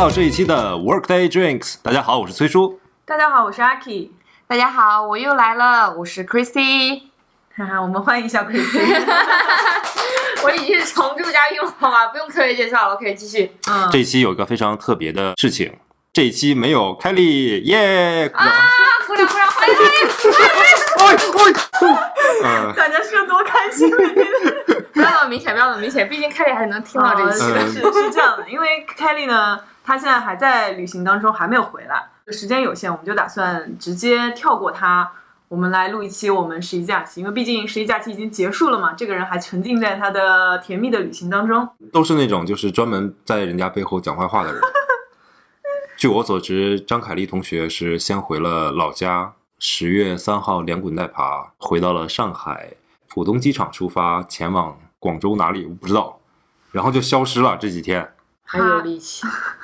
[0.00, 1.74] 到这一期的 Workday Drinks。
[1.82, 2.80] 大家好，我是崔叔。
[3.04, 4.10] 大家好，我是阿 K。
[4.46, 7.02] 大家好，我又来了，我是 Christy。
[7.54, 9.04] 哈哈，我们欢迎一下 Christy。
[10.42, 13.52] 我已经是常驻嘉宾了，好吧，不用特别介绍了，可以继续。
[13.68, 15.76] 嗯，这一期有一个非常特别的事情，
[16.14, 18.30] 这一期没有凯莉，耶！
[18.32, 18.54] 啊，
[19.06, 19.90] 鼓掌鼓掌，欢迎欢迎！
[21.04, 21.14] 哎
[22.44, 23.90] 哎，嗯， 大家是有多开心？
[24.94, 27.60] 不要那么明显，不要那么明显，毕竟凯莉还是能听到这一期的。
[27.66, 29.60] 是是是这样的，因为 Kelly 呢，
[29.90, 35.10] 她现在还在旅行当中，还没有回来，时间有限，我们就打算直接跳过他。
[35.48, 41.68] 我们来录一期我们十一假期，因为毕竟十一假期已经结束了嘛，这个人还沉浸在他的甜蜜的旅行当中。
[41.92, 44.62] 都是那种就是专门在人家背后讲坏话的人。
[45.98, 52.74] 据我所知，张凯丽同学是先回了老家，十月三号连滚带爬回到了上海
[53.08, 56.20] 浦东机场出发，前往广州哪里我不知道，
[56.70, 58.12] 然后就消失了这几天。
[58.44, 59.24] 还有力气，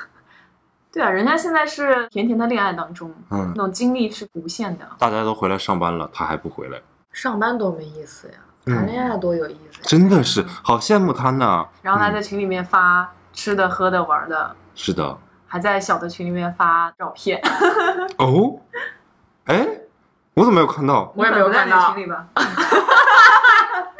[0.97, 4.85] 对啊，人家现在是甜甜的恋爱当中，嗯那，种精力是无限的。
[4.97, 6.81] 大家都回来上班了，他还不回来，
[7.11, 8.33] 上班多没意思呀，
[8.65, 9.83] 嗯谈恋爱多有意思呀。
[9.83, 11.63] 真的是好羡慕他呢。
[11.83, 17.39] 然后他在群里面发吃的、喝的、玩的，是的，还在小的群里面发照片。
[18.17, 18.59] 哦，
[19.45, 19.67] 哎，
[20.33, 21.13] 我怎么没有看到？
[21.15, 22.25] 我也没有看到群里吧？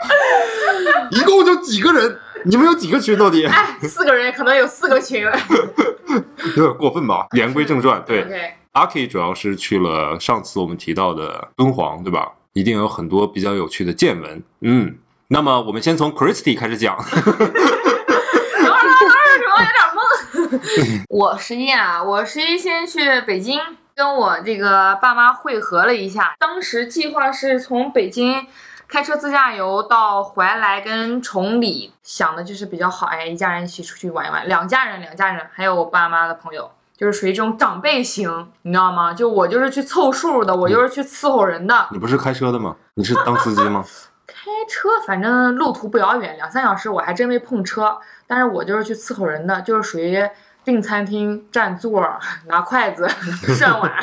[1.11, 2.19] 一共就几个人？
[2.45, 3.45] 你们有几个群到底？
[3.45, 5.23] 哎，四个人可能有四个群。
[6.55, 7.27] 有点过分吧？
[7.31, 12.31] 言归正传，对 阿 K 主要是去了上次我们提到的敦煌，对吧？
[12.53, 14.43] 一定有很多比较有趣的见闻。
[14.61, 16.95] 嗯，那么我们先从 Christy 开始讲。
[16.97, 21.03] 等会儿等会儿，我有点懵。
[21.09, 23.59] 我十一啊，我十一先去北京，
[23.95, 26.35] 跟我这个爸妈会合了一下。
[26.39, 28.45] 当时计划是从北京
[28.87, 36.71] 开车自驾游到怀来跟崇礼，想的就是比较好，哎，一家人一起出去玩一玩，两家人，两家人，还有我爸妈的朋友。
[36.95, 39.13] 就是属于这种长辈型，你知道吗？
[39.13, 41.87] 就我就是去凑数的，我就是去伺候人的。
[41.91, 42.75] 你不是开车的吗？
[42.95, 43.85] 你是当司机吗？
[44.25, 47.99] 开车反正路途不遥远，两三小时我还真没碰车。
[48.25, 50.27] 但是我就是去伺候人的，就是属于
[50.63, 52.03] 订餐厅、占座、
[52.47, 53.07] 拿筷子、
[53.55, 53.93] 涮碗、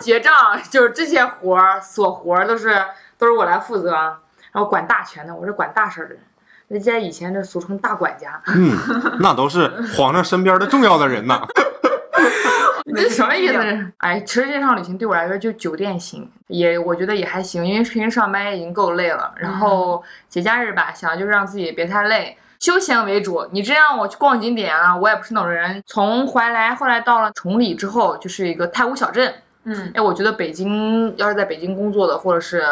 [0.00, 0.34] 结账，
[0.68, 2.84] 就是这些活儿、锁活儿都是
[3.24, 4.18] 都是我来负责啊，
[4.52, 6.22] 然后管大权的，我是管大事儿的人。
[6.68, 8.76] 人家以前这俗称大管家，嗯，
[9.20, 11.40] 那都是皇上身边的重要的人呐。
[12.94, 13.92] 这什么意思？
[13.96, 22.36] 哎，其实这趟旅行对我来说就酒店行，也我觉得也还行，因为平时上班也已经够累了，然后节假日吧，想就是让自己别太累。
[22.60, 25.82] 休闲为主，你这样我去逛景点啊，我也不是那种人。
[25.86, 29.34] 从怀来，后来到了崇礼之后，就是一个太湖小镇。
[29.64, 32.62] 嗯，哎，我觉得北京要是在北京工作的，或者是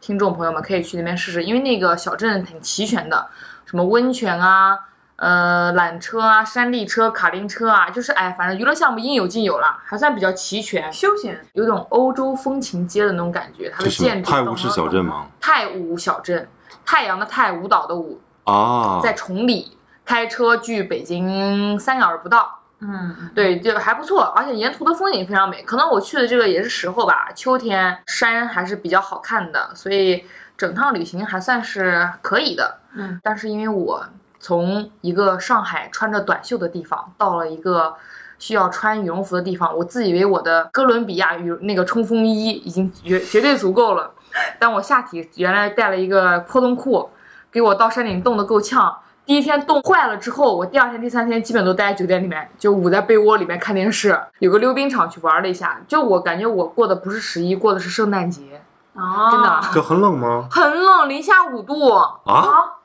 [0.00, 3.28] 听众朋友们可以去那边试试，因为那个小镇挺齐全的，
[3.66, 4.78] 什么温泉啊，
[5.16, 11.38] 呃，缆车啊，山地车、卡丁车啊，就是哎，反正娱乐项目应有尽有了，还算比较齐全，休闲。
[11.52, 13.70] 有种欧洲风情街的那种感觉。
[13.70, 15.26] 它的建筑，泰晤士小镇吗？
[15.38, 16.48] 泰舞小镇，
[16.84, 22.59] 太阳的太，舞蹈的舞，啊，在崇礼，开车距北京三个小时不到。
[22.82, 25.62] 嗯，对，就还不错，而且沿途的风景非常美。
[25.62, 30.24] 可能我去的这个也是时候吧，秋天山还是比较好看的，所以
[30.56, 32.78] 整趟旅行还算是可以的。
[32.94, 34.02] 嗯，但是因为我
[34.38, 37.94] 从一个上海穿着短袖的地方，到了一个
[38.38, 44.10] 需要穿羽绒服的地方，我自以为我的哥伦比亚羽那个冲锋衣已经绝绝对足够了，
[44.58, 47.10] 但我下体原来带了一个破洞裤，
[47.52, 48.96] 给我到山顶冻得够呛。
[49.30, 54.20] 第一天冻坏了之后，我第二天、第三天基本都待在酒店里面，就捂在被窝里面看电视。
[54.40, 58.60] 有个溜冰场去玩了一下，就我感觉我过的不是十一，过的是圣诞节，
[58.92, 60.48] 啊，真的这很冷吗？
[60.50, 62.42] 很冷，零下五度，啊，啊，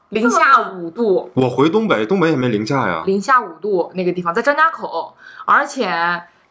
[0.10, 3.02] 零下五度，我回东北，东北也没零下呀。
[3.08, 5.90] 零下五度那个地方在张家口，而且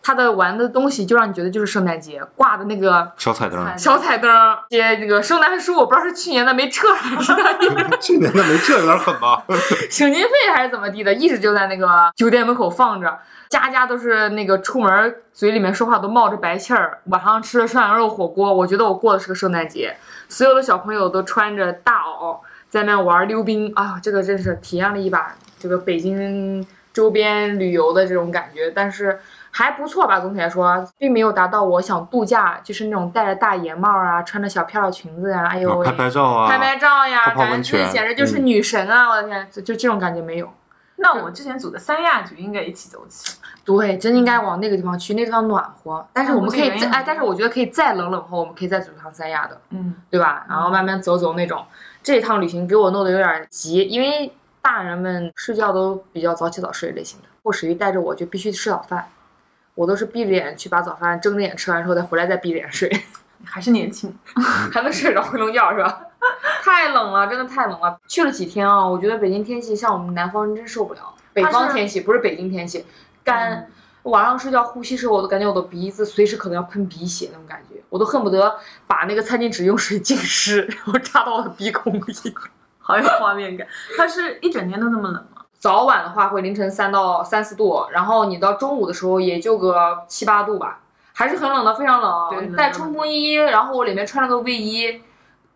[0.07, 4.31] 它的玩的东西就让你觉得就是圣诞节挂的那个小彩灯，小彩灯，
[4.69, 7.33] 接那个圣诞树，我不知道是去年的没撤还是
[7.99, 9.43] 去年的没撤有点狠吧？
[9.91, 13.19] 省经费还是怎么地的，一直就在那个酒店门口放着，
[13.49, 16.99] 家家都是那个出门嘴里面说话都冒着白气儿。
[17.07, 19.97] 晚上吃了涮羊肉火锅，我觉得我过的是个圣诞节。
[20.29, 29.19] 所有的小朋友都穿着大袄在那玩溜冰，啊，这个真是体验了一把这个北京周边旅游的这种感觉，但是。
[29.57, 39.09] 还不错吧，总体来说，并没有达到我想度假，就是那种戴着大檐帽啊，穿着小漂亮裙子呀、哎呦喂，拍拍照啊，拍拍照呀，泡泡温感觉自己简直就是嗯女神啊！
[39.11, 40.53] 我的天，就就这种感觉没有。
[40.97, 43.39] 那我之前组的三亚就应该一起走起。
[43.65, 46.05] 对，真应该往那个地方去，那个地方暖和。
[46.13, 50.45] 但是我们可以再哎，但是我觉得可以再冷冷后，我们可以再组一趟三亚的，嗯，对吧？
[50.49, 51.65] 然后慢慢走走那种。
[52.03, 57.29] 这一趟旅行给我弄得有点急，因为大人们睡觉都比较早起早睡类型的。
[57.43, 59.07] 或始于带着我就必须吃早饭，
[59.75, 62.91] 我都是闭着眼去把早饭睁着眼吃完之后再回来再闭着眼睡，
[63.45, 64.17] 还是年轻。
[64.73, 66.01] 还能睡着回笼觉是吧？
[66.63, 67.99] 太冷了，真的太冷了。
[68.09, 71.01] 去了几天啊，我觉得北京天气像我们南方真受不了。
[71.33, 72.85] 北方天气不是北京天气，
[73.23, 73.67] 干。
[74.05, 78.55] 晚上睡觉呼吸时候，我都感觉我的鼻子随时可能要喷鼻血那种感觉，我都恨不得
[78.87, 82.05] 把那个餐巾纸用水浸湿，然后插到我的鼻孔里。
[82.79, 83.67] 好有画面感。
[83.97, 85.34] 它是一整天都那么冷吗？
[85.65, 90.81] 早晚的话会凌晨三到三四度，然后你到中午的时候也就个七八度吧，
[91.15, 92.55] 还是很冷的，非常对冷。
[92.55, 95.01] 带冲锋衣，然后我里面穿了个卫衣，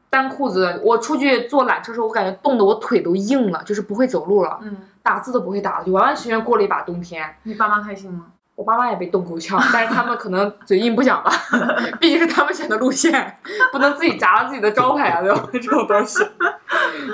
[0.09, 0.81] 单裤子。
[0.83, 7.37] 我出去坐缆车的时候，我感觉冻得我腿都硬了，就是不会走路了，嗯，打字都不会打了，就完完全全过了一把冬天。
[7.43, 8.29] 你爸妈开心吗？
[8.59, 11.31] 我爸妈也被冻够呛，但是他们可能嘴硬不讲吧，
[12.01, 13.39] 毕竟是他们选的路线，
[13.71, 15.47] 不能自己砸了自己的招牌啊，对吧？
[15.53, 16.25] 这种东西，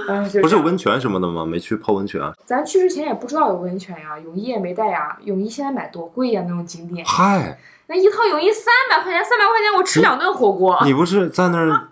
[0.09, 1.45] 哎，不是有温泉什么的吗？
[1.45, 2.33] 没去泡温泉啊？
[2.47, 5.19] 咱去之前也不知道有温泉呀，泳衣也没带呀。
[5.21, 6.43] 泳衣现在买多贵呀？
[6.47, 7.59] 那种景点，嗨，
[7.89, 10.81] 那一套泳衣三百块钱，三百块钱我吃两顿火锅。
[10.85, 11.89] 你不是在那儿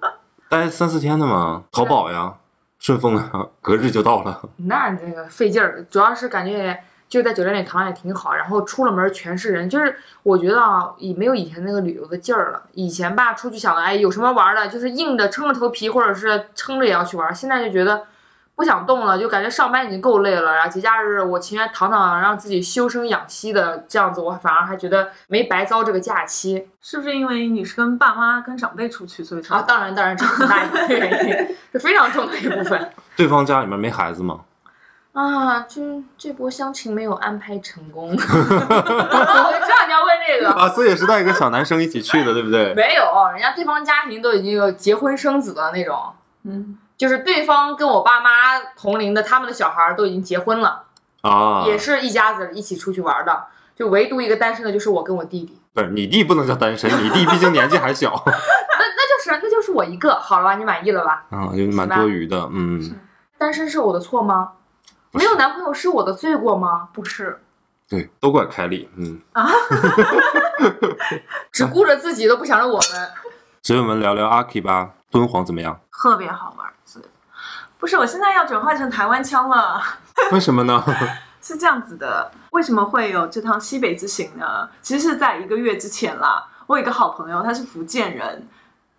[0.49, 1.65] 待三四天的吗？
[1.71, 2.33] 淘宝呀，
[2.79, 4.41] 顺丰啊，隔日就到了。
[4.57, 6.79] 那这个费劲儿，主要是感觉
[7.12, 12.62] 就在酒店里躺也挺好，然后出了门全是人，就是我觉得啊，已没有以前那个旅游的劲儿了。
[12.73, 17.35] 以前吧，出去想哎有什么玩的，就是硬着撑着头皮，或者是撑着也要去玩。
[17.35, 18.05] 现在就觉得
[18.56, 29.62] 不想动了，就感觉上班已经够累了，然后节假日我情愿躺躺，让自己休生养息的这样子，我反而还觉得没白遭这个假期是不是因为你是跟爸妈、跟长辈出去，所以才啊。
[29.69, 32.91] 当然，当然，这是很大一部分原因， 是非常重的一部分。
[33.17, 34.41] 对方家里面没孩子吗？
[35.12, 35.81] 啊，这
[36.17, 38.09] 这波相亲没有安排成功。
[38.12, 42.73] 我就知道你要问这个，啊，所以也是带一个小男生一起去的，对不对？
[42.75, 45.99] 没有，人家对方家庭都已经有结婚生子的那种，
[46.44, 50.85] 嗯，就是对方跟我爸妈同龄的，他们的小孩都已经结婚了，
[51.20, 53.44] 啊，也是一家子一起出去玩的。
[53.75, 55.58] 就唯独一个单身的，就是我跟我弟弟。
[55.75, 60.55] 不是你弟不能叫单身，你弟毕竟年纪还小， 那那就是那就是我一个，好了吧？
[60.56, 61.25] 你满意了吧？
[61.31, 62.94] 啊，就蛮多余的，嗯，
[63.38, 64.53] 单身是我的错吗？
[65.12, 66.88] 没有男朋友是我的罪过吗？
[66.93, 67.38] 不是，
[67.88, 69.49] 对，都怪凯莉，嗯啊。
[71.53, 73.11] 只顾着自己都不想着我们。
[73.62, 75.79] 所以我们聊聊阿 K 吧，敦煌怎么样？
[75.93, 76.67] 特别好玩。
[76.87, 77.00] 是
[77.79, 79.81] 不是，我现在要转换成台湾腔了。
[80.32, 80.82] 为什么呢？
[81.43, 84.69] 是这样子的，为什么会有这趟西北之行呢？
[84.81, 86.47] 其实是在一个月之前啦。
[86.67, 88.49] 我有一个好朋友，他是福建人，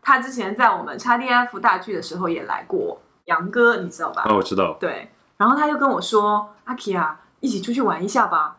[0.02, 4.24] 他之前在我们 XDF 大剧的时候也来过，杨哥你知道吧？
[4.28, 5.10] 哦，我知道，对，
[5.44, 8.56] 然后他就跟我说：“阿 K 啊，一起出去玩一下吧。”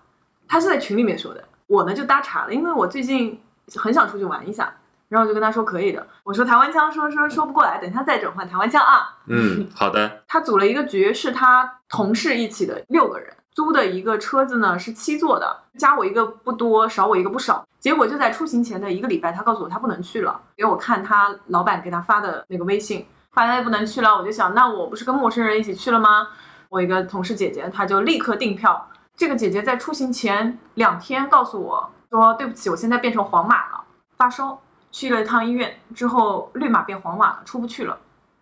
[0.47, 3.41] 他是在群里面说的，我呢就搭茬了，因为我最近
[3.75, 4.71] 很想出去玩一下，
[5.09, 6.07] 然后我就跟他说可以的。
[6.25, 9.17] 我说台湾腔说说说不过来，等一下再转换台湾腔啊。
[9.29, 17.67] 嗯，好的， 他组了一个局，是他同事一起的六个人，租的一个车子呢是七座的，加我一个不多，少我一个不少。
[17.81, 26.29] 结果就在出行前的一个礼拜，他告诉我他不能去了，给我看他老板给他发的那个微信，发他不能去了，我就想，那我不是跟陌生人一起去了吗？
[26.69, 28.89] 我一个同事姐姐，她就立刻订票。
[29.17, 33.85] 这个姐姐在出行前两天告诉我说，对不起，我现在变成黄码了，
[34.17, 34.61] 发烧，
[34.91, 37.97] 去了一趟医院之后绿码变黄码了，出不去了，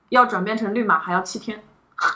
[0.08, 1.62] 要转变成绿码还要七天。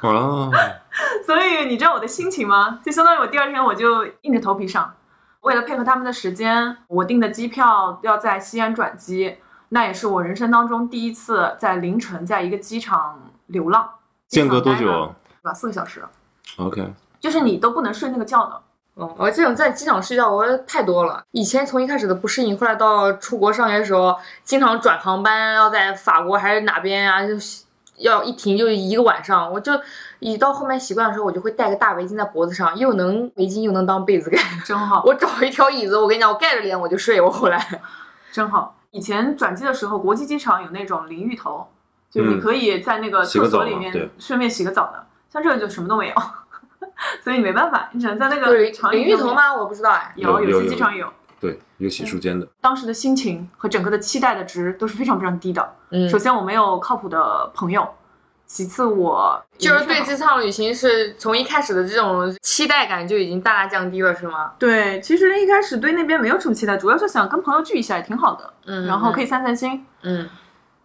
[0.02, 0.50] 哦，
[1.26, 2.80] 所以你知道我的心情吗？
[2.83, 4.95] 就相当于我第二天我就硬着头皮上，
[5.42, 9.37] 为了配合他们的时间，我订的机票要在西安转机，
[9.69, 13.88] 那也是我人生当中第一次在凌晨在一个机场流浪。
[14.28, 15.14] 间隔多久
[15.47, 15.55] 吧？
[15.55, 16.05] 四个小时
[16.59, 18.61] ，？OK，就是你都不能睡那个觉的。
[18.99, 21.23] 嗯，我这种在机场睡觉，我太多了。
[21.33, 27.65] 以前从一开始的不适应，后来到出国上学的时候，经常转航班，要在法国还是哪边啊，就是
[27.99, 29.53] 要一停就一个晚上。
[29.53, 29.73] 我就
[30.19, 34.38] 一到后面习惯的时候，我就会戴个大围巾在脖子上，又能围巾又能当被子盖。
[34.65, 37.21] 真好，我找一条椅子，我跟你讲，我盖着脸我就睡。
[37.21, 37.83] 我后来，
[38.33, 38.76] 真好。
[38.93, 41.69] 以前转机的时候，国际机场有那种淋浴头，
[42.11, 45.07] 就你嗯可以在那个厕所里面顺便洗个澡的。
[45.28, 46.14] 像这个就什么都没有，
[47.23, 49.54] 所以没办法，你只能在那个场淋浴头吗？
[49.54, 50.12] 我不知道哎。
[50.16, 51.06] 有有有些机场有。
[51.38, 52.49] 对，有洗漱间的。
[52.62, 55.75] 当时的心情和整个的期待的值都是非常非常低的。
[55.90, 57.87] 嗯首，先我没有靠谱的朋友，
[58.47, 64.52] 其次我就是对这趟旅行是从一开始的这种期待感就已经大大降低了，是吗？
[64.59, 69.85] 对，其实一开始对那边没有什么期待，主要是想跟朋友聚一下也挺好的，嗯，然后可以散散心。
[70.02, 70.26] 嗯，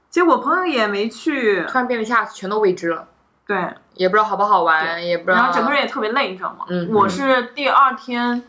[0.09, 3.07] 结果朋友也没去，突然变了一下，全都未知了。
[3.47, 3.57] 对，
[3.95, 5.35] 也不知道好不好玩，也不知道。
[5.37, 6.65] 然后整个人也特别累，你知道吗？
[6.69, 8.43] 嗯我是第二天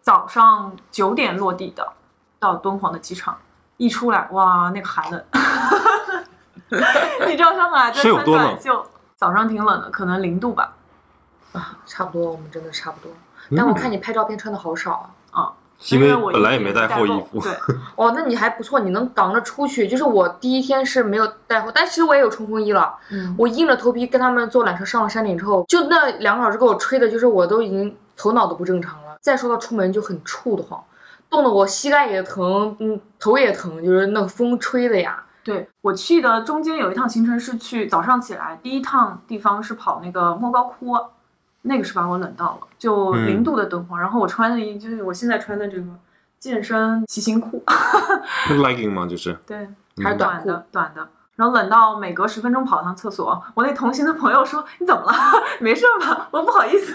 [0.00, 1.92] 早上九点落地的，
[2.38, 3.36] 到敦煌的机场，
[3.76, 5.24] 一出来哇，那个寒冷，
[7.26, 8.86] 你知道上海在三是有多冷短袖，
[9.16, 10.72] 早上挺冷的，可能零度吧。
[11.52, 13.12] 啊差不多，我们真的差不多。
[13.56, 15.10] 但我看你拍照片穿的好少啊。
[15.90, 17.40] 因为我本来也没带厚衣服。
[17.40, 17.52] 对，
[17.96, 19.86] 哦，那你还不错，你能挡着出去。
[19.86, 22.94] 就是我第一天是没有带厚，但其实我也有冲锋衣了。
[23.10, 29.16] 嗯，我硬着头皮跟他们坐缆车上了山顶之后，就那两个小时给我吹的，就是我都已经头脑都不正常了。
[29.20, 30.82] 再说到出门就很怵得慌，
[31.28, 35.22] 冻得我膝盖也疼，嗯，头也疼，就是那个风吹的呀。
[35.42, 40.96] 对我去的中间有一趟行程是去早上起来第一趟地方是跑那个莫高窟，
[41.66, 44.00] 那个是把我冷到了，就零度的敦煌。
[44.00, 45.84] 然后我穿的一就是我现在穿的这个
[46.38, 47.64] 健身骑行裤，
[48.50, 49.06] legging 吗？
[49.06, 49.56] 就是对，
[50.02, 51.08] 还是短裤短的短的。
[51.36, 55.12] 然后冷到每隔十分钟跑趟厕所，我那同行的朋友说：“你怎么了？
[55.58, 56.94] 没事吧？”我说：“不好意思。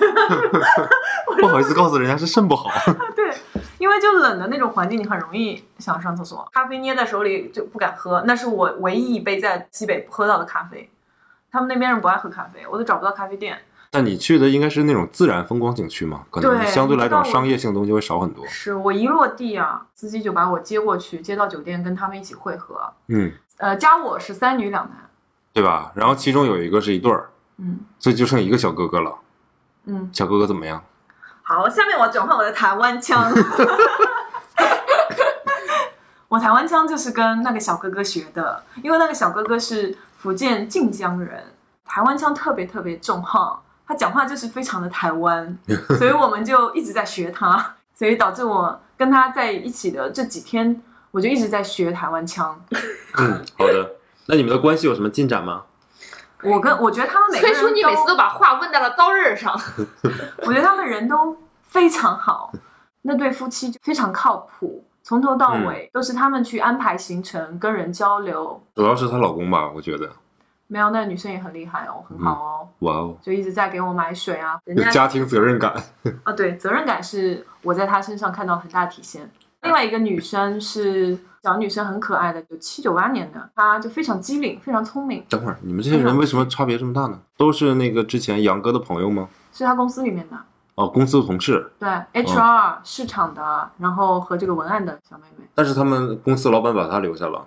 [1.41, 2.69] 不好意思告诉人家是肾不好。
[3.13, 3.35] 对，
[3.79, 6.47] 因为就冷的那种环境，你很容易想上厕所。
[6.53, 10.89] 咖啡捏在手里就不敢喝，那是我唯一一杯在西北喝到的咖啡。
[11.51, 13.57] 他们那边人不爱喝咖啡，我都找不到咖啡店。
[13.91, 18.45] 但你去的应该是那种自然风光景区嘛，可能相对来讲商业性东西会少很多。
[18.47, 22.93] 是我一落地啊，司机就把我接过去，接到酒店跟他们一起会合。
[23.07, 25.09] 嗯，呃，加我是三女两男。
[25.51, 25.91] 对吧？
[25.95, 29.15] 然后其中有一个是一对儿，嗯所以就剩一个小哥哥了。
[29.85, 30.83] 嗯，小哥哥怎么样？
[31.41, 33.29] 好，下面我转换我的台湾腔。
[36.27, 41.43] 我台湾腔就是跟那个小哥哥学的，因为那个小哥哥是福建晋江人，
[41.83, 45.57] 台湾腔特别特别重哈，他讲话就是非常的台湾，
[45.97, 50.79] 所以我们就一直在学他，所以导致我跟他在一起的这几天，
[51.09, 52.55] 我就一直在学台湾腔。
[53.17, 53.95] 嗯，好的。
[54.27, 55.63] 那你们的关系有什么进展吗？
[56.43, 59.59] 我跟我觉得他们每个崔人叔，你每次都把话问在了刀刃上。
[60.45, 62.53] 我觉得他们人都非常好，
[63.01, 68.61] 那对夫妻就非常靠谱，从头到尾都是他们去安排行程、跟人交流。
[68.75, 70.11] 主要是她老公吧，我觉得。
[70.71, 74.59] 没有，那个女生也很厉害哦，很好哦，哇哦，就一直在给我买水啊。
[74.65, 75.73] 人家有家庭责任感。
[76.23, 79.29] 啊，对，责任感是我在她身上看到很大的体现。
[79.63, 87.19] 另外一个女生是小女生，很可爱的，就七九八年的，她就非常机灵，非常聪明，等会儿，你们这些人为什么差别这么大呢？
[87.35, 89.27] 都是那个之前杨哥的朋友吗？
[89.51, 90.37] 是他公司里面的。
[90.75, 91.69] 哦，公司的同事。
[91.77, 97.45] 对，HR、市场的，然后和这个文案的小妹妹，但是他们公司老板把她留下了，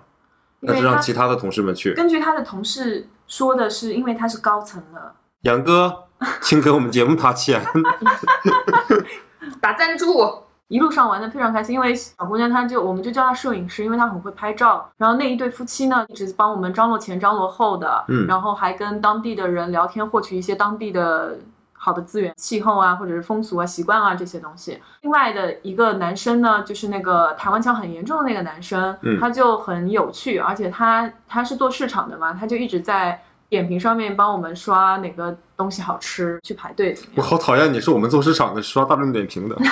[0.66, 1.92] 但是因为她让其他的同事们去。
[1.94, 6.04] 根据他的同事说的是，因为他是高层了，杨哥，
[6.40, 7.62] 请给我们节目打钱。
[9.60, 10.06] 打赞助，
[10.68, 11.74] 一路上玩的非常开心。
[11.74, 14.90] 因为小姑娘她就我们就叫她摄影师，因为她很会拍照。
[14.96, 21.38] 然后那一对夫妻呢，一直帮我们张罗前张罗后的，嗯然后还跟当地的人聊天，获取一些当地的。
[21.84, 24.80] 好的资源、气候啊，或者是风俗啊、习惯啊这些东西。
[25.00, 36.96] 另外的一个男生呢，就是那个台湾腔很严重的那个男生，嗯他就很有趣，而且他他是做市场的嘛，他就一直在点评上面帮我们刷哪个东西好吃，去排队。
[37.16, 39.56] 我好讨厌你是我们做市场的刷大众点评的，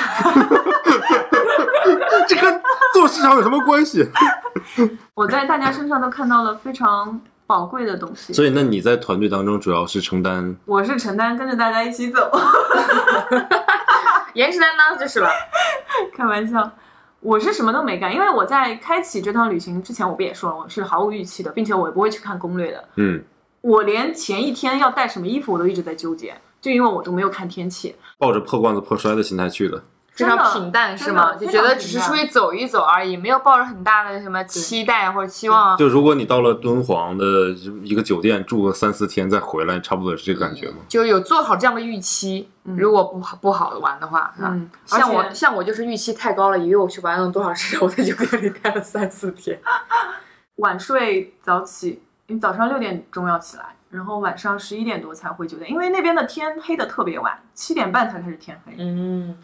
[2.27, 2.61] 这跟
[2.93, 4.05] 做市场有什么关系？
[5.15, 7.21] 我在大家身上都看到了非常
[7.51, 8.33] 宝贵的东西。
[8.33, 12.31] 所以，那你在团队当中主要是承担我是承担跟着大家一起走，
[14.35, 15.29] 颜值担当就是了。
[16.17, 16.71] 开玩笑。
[17.19, 22.85] 我是什么都没干，因为我在开启这趟旅行之前，我不也说了，我是毫无预期的，并且我也不会去看攻略的。
[22.97, 23.21] 嗯
[23.63, 27.97] 我连前一天要带什么衣服我都一直在纠结，就因为我都没有看天气。
[28.17, 29.83] 抱着破罐子破摔的心态去的。
[30.25, 31.35] 非常平淡是吗？
[31.35, 35.77] 就觉得只是出去走一走而已，没有抱着很大的什么期待或者期望。
[35.77, 37.25] 就如果你到了敦煌的
[37.83, 40.77] 一个酒店住个三四天再回来，差不多是这个感觉吗？
[40.89, 44.51] 就有做好这样的预期，如果不好不好玩的话，是吧？
[44.53, 49.59] 嗯，像我像我就是预期太高了，以为我去玩了多少时间，我在酒店里待了三四天。
[50.57, 58.75] 晚睡早起，因为早上六点钟要起来，然后晚上十一点多才回酒店，因为那边的天黑的特别晚，七点半才开始天黑。
[58.79, 59.35] 嗯，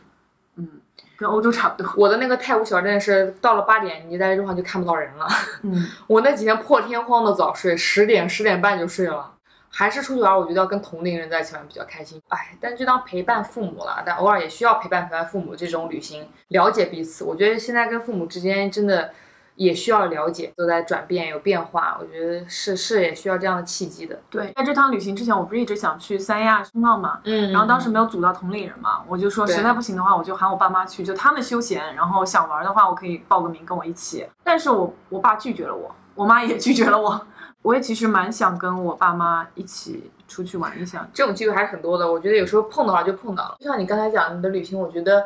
[0.57, 0.69] 嗯，
[1.17, 1.93] 跟欧洲差不多。
[1.97, 5.27] 我的那个泰晤小镇是到了八点，你在路上就看不到人了。
[5.63, 9.33] 嗯， 我那几天破天荒的早睡，十点十点半就睡了。
[9.69, 12.23] 还是出去玩，我觉得要跟同龄人在一起玩比较开心。
[12.29, 17.25] 哎，但就当陪伴父母了，但偶尔也需要陪伴陪伴父母这种旅行，了解彼此。
[17.25, 19.13] 我觉得现在跟父母之间真的
[19.57, 21.99] 也需要了解，都在转变有变化。
[22.01, 24.19] 我觉得是是也需要这样的契机的。
[24.31, 34.27] 对，在这趟旅行之前，我不是一直想去三亚、冲浪嘛，嗯然后当时没有组到同龄人嘛，我就说实在不行的话，我就喊我爸妈去，就他们休闲，然后想玩的话，我可以报个名跟我一起。
[34.45, 37.27] 但是我我爸拒绝了我，我妈也 拒绝了我。
[37.63, 41.05] 我也其实蛮想跟我爸妈一起出去玩一下。
[41.13, 42.09] 这种机会还是很多的。
[42.09, 43.57] 我觉得有时候碰的话就碰到了。
[43.59, 45.25] 就像你刚才讲你的旅行，我觉得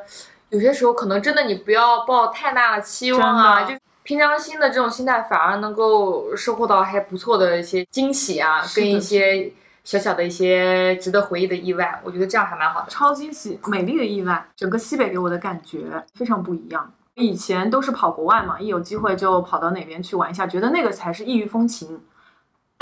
[0.48, 3.74] 有些时候可能真的你不要抱太大的期望啊，就
[4.10, 9.52] 平常心的这种心态，反而能够收获到还不错的一些惊喜啊，跟一些
[9.84, 12.86] 小小的一些值得回忆的意外，我觉得这样还蛮好的。
[12.88, 16.92] 超惊喜美丽的意外，整个西北给我的感觉非常不一样。
[17.14, 22.00] 以前都是跑国外嘛，一有机会就跑到哪边去玩一下，觉得那个才是异域风情。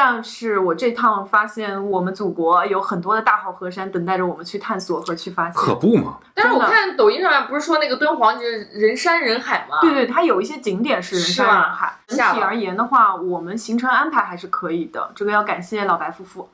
[0.01, 5.53] 但是我这趟发现，我们祖国有很多的大好河山等待着我们去探索和去发现。
[5.53, 9.79] 可不嘛，但是我看抖音上面不是说那个敦煌就是人山人海吗？
[9.81, 11.93] 对对，它有一些景点是人山人海。
[12.07, 16.49] 整体而言的话，我们行程安排还是可以的，这个要感谢老白夫妇。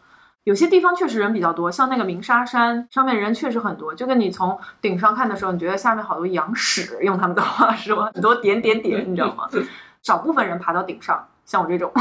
[0.45, 9.47] 有些地方确实人比较多，像那个鸣沙山上面人确实很多，就跟你从顶上看的时候，你觉得下面好多羊屎，用他们的话说，很多点点点，你知道吗？
[10.03, 11.93] 少部分人爬到顶上，像我这种，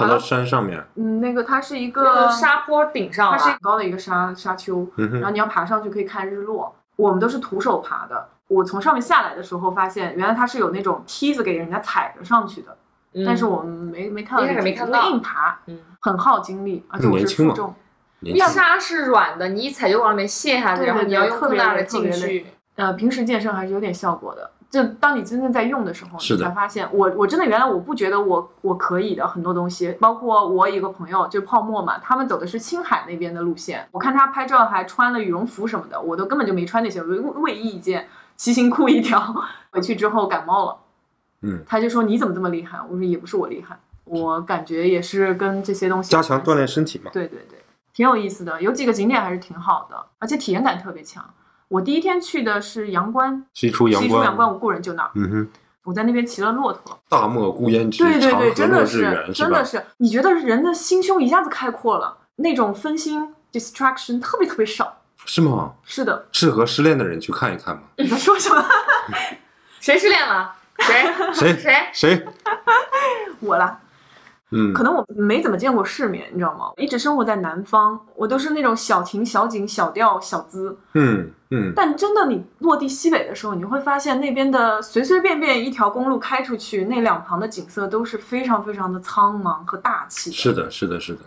[0.00, 6.74] 爬到山上面，嗯，那个它是一个个沙坡顶上它是很高的一个沙沙丘，然后你要爬上去可以看日落。
[6.96, 8.28] 我们都是徒手爬的。
[8.48, 12.76] 我从上面下来的时候发现，原来它是有那种梯子给人家踩着上去的，
[13.14, 17.74] 嗯但是我们没没看到一开那个没看到硬爬，嗯很耗精力，而且我年轻嘛是负重。
[18.48, 22.46] 沙是软的，你一踩就往里面陷下去，然后你要用特别更大的劲去。
[22.76, 24.50] 呃，平时健身还是有点效果的。
[24.70, 39.34] 就当你真正在用的时候，你才发现，我我真的原来我不觉得我我可以的很多东西，包括我有一个朋友就泡沫嘛，他们走的是青海那边的路线，我看他拍照还穿了羽绒服什么的，我都根本就没穿那些，卫卫衣一件，骑行裤一条，
[39.72, 40.76] 回去之后感冒了，
[41.42, 42.78] 嗯，他就说你怎么这么厉害？
[42.88, 47.10] 我说也不是我厉害，我感觉也是跟这些东西加强锻炼身体嘛。
[47.12, 47.58] 对对对，
[47.92, 51.28] 挺有意思的，有几个景点还是挺好的，而且体验感特别强。
[51.70, 55.48] 我第一天去的是阳关，西出阳西出阳关关，无故人就那儿，嗯哼，
[55.84, 57.00] 我在那边骑了骆驼。
[57.08, 59.64] 大漠孤烟直，对对对，真的长河落日圆，是，是真的？
[59.64, 64.96] 是，你觉得人的心胸一下子开阔了，那种分心 distraction 特别特别少。
[65.24, 65.74] 是吗？
[65.84, 67.82] 是的，适合失恋的人去看一看吗。
[67.98, 68.64] 你在说什么？
[69.78, 70.52] 谁失恋了？
[70.80, 71.12] 谁？
[71.32, 71.88] 谁谁？
[71.92, 72.26] 谁？
[73.38, 73.78] 我啦，
[74.52, 76.72] 嗯可能我没怎么见过世面，你知道吗？
[76.76, 80.76] 一直生活在南方，我都是那种小情小景、小调、小资。
[80.94, 90.36] 嗯嗯，但真的，你落地西北的时候，你会发现那边的随随便便一条公路开出去，那两旁的景色都是非常非常的苍茫和大气的。
[90.36, 91.20] 是的，是的，是的。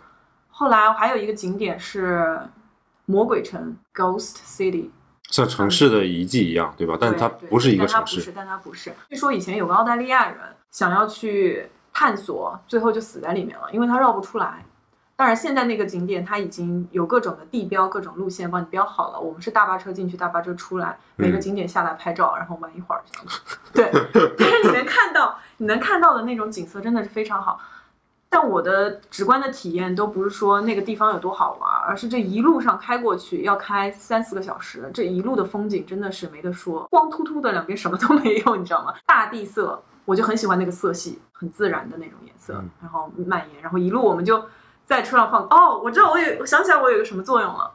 [0.49, 2.39] 后来还有一个景点是
[3.05, 4.89] 魔鬼城 （Ghost City），
[5.29, 6.97] 像城市的遗迹一样，对吧？
[6.99, 8.91] 但它不是一个城市但它不是，。
[8.91, 9.09] 但它不是。
[9.09, 10.37] 据说以前有个澳大利亚人
[10.71, 14.65] 想要去探索，最后就死在里面了，因为它绕不出来。
[15.15, 19.19] 当然，现在那个景点它已经有各种的地标、各种路线帮你标好了。
[19.19, 23.39] 我们是大巴车进去，大巴车出来，每个嗯景点下来拍照，然后玩一会儿这样子。
[23.71, 23.91] 对，
[24.37, 27.61] 但是你能看到，你能看到的那种景色真的是非常好。
[28.27, 38.95] 但我的直观的体验都不是说那个地方有多好玩，而是这一路上开过去要开三四个小时，这一路的风景真的是没得说，光秃秃的两边什么都没有，你知道吗？
[39.05, 44.45] 大地色，我就很喜欢那个色系，很自然的那种颜色嗯，然后蔓延，然后一路我们就
[44.85, 45.43] 在车上放。
[45.43, 47.71] 哦，我知道我有，我想起来我有个什么作用了，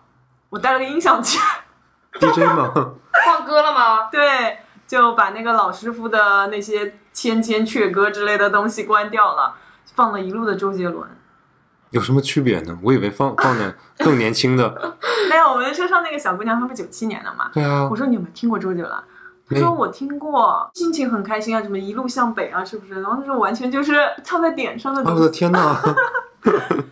[0.50, 1.38] 我带了个音响去，
[2.20, 2.72] DJ 吗？
[3.26, 4.08] 放歌了吗？
[4.12, 9.54] 对，就把那个老师傅的那些千千阙歌之类的东西关掉了，
[9.94, 11.08] 放了一路的周杰伦。
[11.90, 12.78] 有什么区别呢？
[12.82, 14.96] 我以为放放点更年轻的。
[15.30, 18.92] 没有，我们车上那个小姑娘她不是九七年的嘛，对啊我，说你有没有听过周杰伦？
[19.48, 23.00] 她没说我听过，心情很开心啊，什么一路向北啊，是不是？
[23.00, 25.28] 然后他说完全就是唱在点上的啊我的。
[25.30, 25.76] 天呐！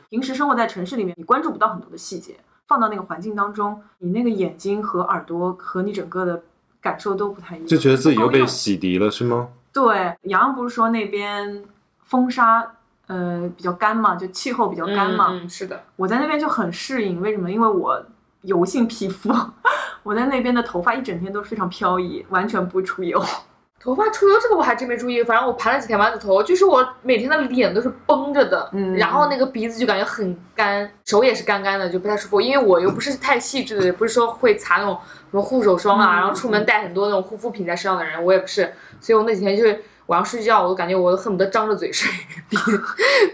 [0.08, 6.42] 平时生活在城市里面，你关注不到很多的细节，放到那个环境当中，你那个眼睛和耳朵和你整个的
[6.80, 9.48] 感受都不太一样，就觉得自己又被洗涤了，是吗？
[9.72, 11.62] 对，洋洋不是说那边
[12.04, 12.72] 风沙
[13.08, 15.28] 呃比较干嘛，就气候比较干嘛。
[15.32, 15.82] 嗯，嗯是的。
[15.96, 17.50] 我在那边就很适应，为什么？
[17.50, 18.02] 因为我
[18.42, 19.30] 油性皮肤，
[20.02, 23.22] 我在那边的头发一整天都是非常飘逸，完全不会出油。
[23.78, 32.40] 头发出油这个我还真没注意，反正我盘了几天丸子头，就是我每天的脸都是绷着的，嗯然后那个鼻子就感觉很干，手也是干干的，就不太舒服。
[32.40, 34.98] 因为我又不是太细致的， 也不是说会擦那种
[35.30, 42.10] 什么护手霜啊，嗯然后出门带很多那种护肤品在身上的人，我也不是，所以我那几天就是晚上睡觉，我都感觉我都恨不得张着嘴睡，
[42.48, 42.56] 鼻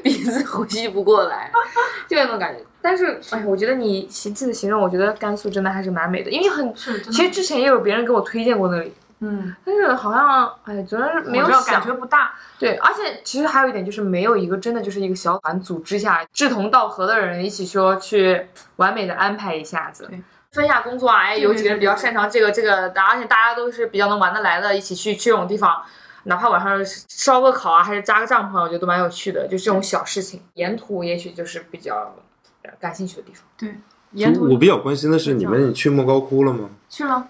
[0.03, 1.51] 鼻子呼吸不过来，
[2.09, 2.65] 就那种感觉。
[2.81, 12.33] 但是，哎，我觉得你形这次形容，我觉得甘肃真的还是蛮美的，因为很，其实之前也有别人给我推荐过那里，嗯，但是好像哎，主要是没有想感觉不大。
[12.59, 20.21] 对，而且其实还有一点就是没有一个真的就是一个小团组织下志同道合的人一起说去完美的安排一下子对。
[20.53, 25.83] 分下工作啊，哎，有几个人比较擅长这个这个的，而且大家都是比较能玩得来的，一起去去这种地方，
[26.25, 29.47] 哪怕晚上烧个烤啊，还是扎个帐篷啊，我觉得都蛮有趣的。
[29.49, 32.15] 就这种小事情，沿途也许就是比较
[32.63, 33.45] 呃感兴趣的地方。
[33.57, 33.75] 对，
[34.13, 36.71] 沿途我比较关心的是，你们去莫高窟了吗？
[36.89, 37.27] 去了。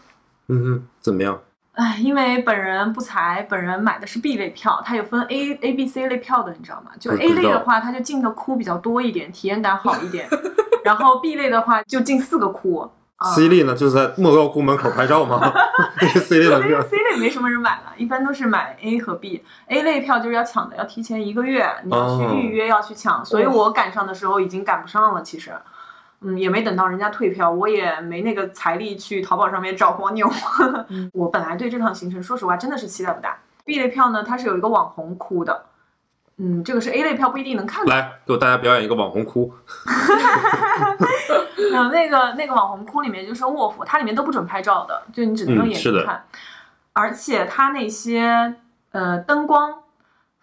[0.48, 1.40] 嗯哼，怎么样？
[1.72, 6.90] 哎，因为本人不才，本人买的是 B 类票，它有分 A、A、B、C 类票的，你知道吗？
[7.00, 10.28] 就 A 类的话，它就进的窟比较多一点，体验感好一点。
[10.84, 12.90] 然后 B 类的话就进四个窟。
[13.22, 15.40] 啊 C 类呢，就是在莫高窟门口拍照吗？
[16.00, 19.44] 那个 C 类能 C 干 C 类没什么人买了，一般都是买 A 和 B。
[19.68, 23.24] A 类票就是要抢的，要提前一个月，你要去哦预约，要去抢。
[23.24, 25.52] 所以我赶上的时候已经赶不上了，其实，
[26.20, 30.30] 嗯，也没等到人家退票，我也没那个财力去淘宝上面找黄牛。
[31.14, 33.36] 我本来对这趟行程，说实话真的是期待不大。
[33.64, 35.66] B 类票呢，它是有一个网红窟的，
[36.38, 37.90] 嗯，这个是 A 类票不一定能看到。
[37.94, 39.52] 来，给我大家表演一个网红哭。
[41.72, 46.24] 嗯， 那个那个网红窟里面就是卧佛，它里面都不准拍照的，就你只能用眼睛看，
[46.92, 48.54] 而且它那些
[48.90, 49.81] 呃灯光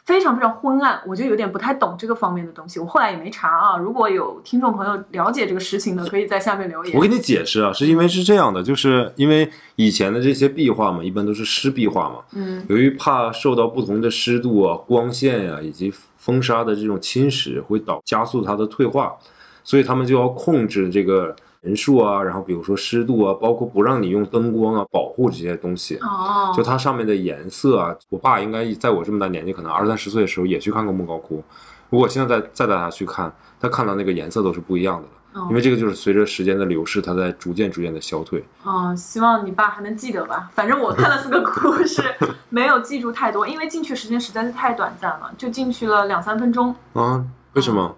[0.10, 3.78] 非常非常昏暗，我就有点不太懂这个方面的东西，我后来也没查啊。
[3.78, 7.02] 如果有听众朋友了解这个实情的，可以在下面留言我。
[7.04, 19.16] 给你解释啊，是因为是这样的，就是因为以前的这些壁画嘛，一般都是湿壁画嘛，嗯由于怕受到不同的湿度啊、光线呀、以及风沙的这种侵蚀，会导加速它的退化，
[19.64, 25.98] 所以他们就要控制这个人数啊，然后比如说湿度啊，包括不让你用灯光啊，保护这些东西。
[25.98, 31.44] 哦，就它上面的颜色啊，我爸应该在我这么大年纪，可能二三十岁的时候也去看过莫高窟。
[31.90, 38.44] 如果现在再再带他去看，他看到那个颜色都是不一样的了，哦因为这个就是随着时间的流逝，它在逐渐逐渐的消退。
[38.66, 40.50] 嗯，希望你爸还能记得吧。
[40.54, 42.04] 反正我看了四个窟是
[42.50, 46.74] 没有记住太多，因为进去时间实在是太短暂了，就进去了两三分钟。
[46.94, 47.26] 啊？
[47.54, 47.96] 为什么？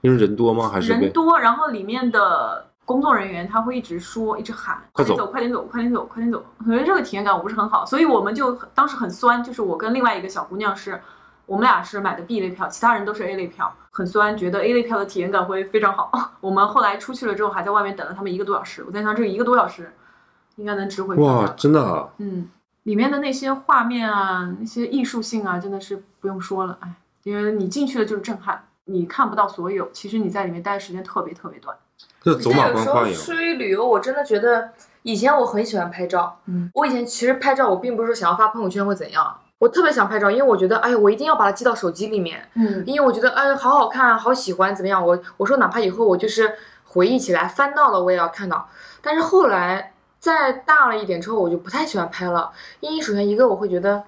[0.00, 0.68] 因为人多吗？
[0.68, 6.44] 还是人多，然后里面的工作人员他会一直说，一直喊，快走点走，快点走，快点走，快点走。
[6.58, 11.00] 我觉得这个体验感我不是很好，所以我们就当时很酸，就是我跟另外一个小姑娘是，
[11.46, 16.10] 我们俩是买的 B 类票，其他人都是 A 类票，很酸，觉得 A 类票的体验感会非常好。
[16.40, 19.92] 我们后来出去了之后，还在外面等了他们一个多小时，我在想这个一个多小时
[20.56, 22.08] 应该能值回票哇，真的啊！
[22.18, 22.48] 嗯，
[22.82, 31.74] 里面的那些画面啊，那些艺术性啊，真的是不用说了，哎，因为你进去了就是震撼，你看不到所有，其实你在里面待的时间特别特别短。
[32.24, 33.20] 这走马有时候观花一样。
[33.22, 34.70] 出于旅游，我真的觉得
[35.02, 36.40] 以前我很喜欢拍照。
[36.46, 45.06] 嗯，我以前其实拍照，我并不是说想要发朋友圈或怎样，我特别想拍照，因为我觉得，哎呀，我一定要把它记到手机里面，嗯因为我觉得，哎，好好看，好喜欢，怎么样？
[45.06, 48.68] 我我说哪怕以后我就是回忆起来翻到了，我也要看到。
[49.02, 54.02] 但是后来再大了一点之后，我就不太喜欢拍了，因为首先一个我会觉得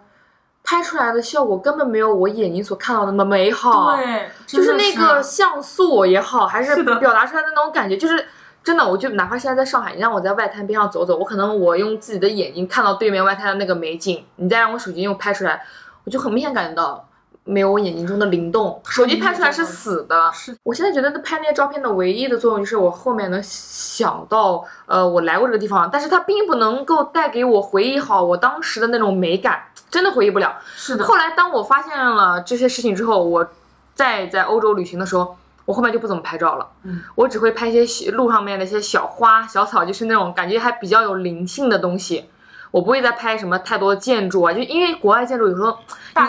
[0.66, 3.96] 拍出来的效果根本没有我眼睛所看到的那么美好。
[3.96, 8.26] 对，就是那个像素也好，还是表达出来的那种感觉，就是
[8.64, 15.62] 真的，我就哪怕现在在上海，你让我在外滩边上走走，我可能我用自己的眼睛看到对面外滩的那个美景，你再让我手机用拍出来，
[16.04, 17.08] 我就很明显感觉到
[17.44, 20.32] 没有我眼睛中的灵动，手机拍出来是死的。
[20.34, 29.62] 是我现在觉得拍那些照片的唯一的作用就是我后面能想到，呃，我来过这个地方，但是它并不能够带给我回忆好我当时的那种美感，
[29.96, 30.54] 真的回忆不了。
[30.74, 33.48] 是的，后来当我发现了这些事情之后，我
[33.94, 36.68] 再在欧洲旅行的时候，我后面就不怎么拍照了。
[36.82, 42.28] 嗯，我只会拍一些路上面的一些小花小草，就是那种感觉还比较有灵性的东西。
[42.70, 45.78] 我不会再拍什么太多建筑啊，就因为国外建筑有时候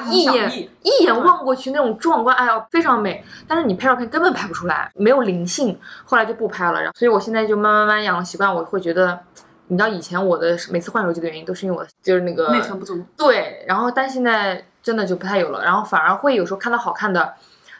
[0.05, 5.77] 你一眼一眼望过去那种壮观，哎呀非常美，但是你拍照片根本拍不出来，没有灵性。
[6.05, 9.19] 后来就不拍了，然后所以我现在就慢慢慢养了习惯，我会觉得。
[9.67, 13.03] 你知道以前我的每次换手机的原因都是因为我就是那个内存不足。
[13.17, 17.33] 对，然后但现在真的就不太有了，然后反而会有时候看到好看的，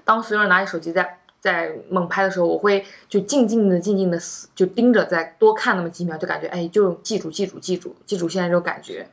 [0.04, 4.20] 当所有人拿起手机在在猛拍的时候，我会就静静的、静静的
[4.54, 9.08] 就盯着再多看那么几秒，就感觉哎，就记住、记住、记住、记住现在这种感觉。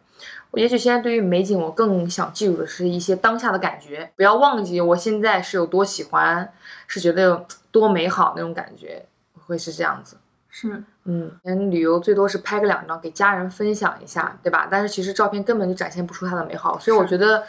[0.50, 6.52] 我也许现在对于美景，我更想记住的是一些当下的感觉，不要忘记我现在是有多喜欢，
[6.87, 9.04] 是觉得有多美好那种感觉，
[9.46, 10.16] 会是这样子。
[10.48, 14.66] 是，嗯，人旅游最多是拍个两张给家人分享一下，对吧？
[14.70, 17.44] 但是其实照片根本就展现不出它的美好，所以我觉得，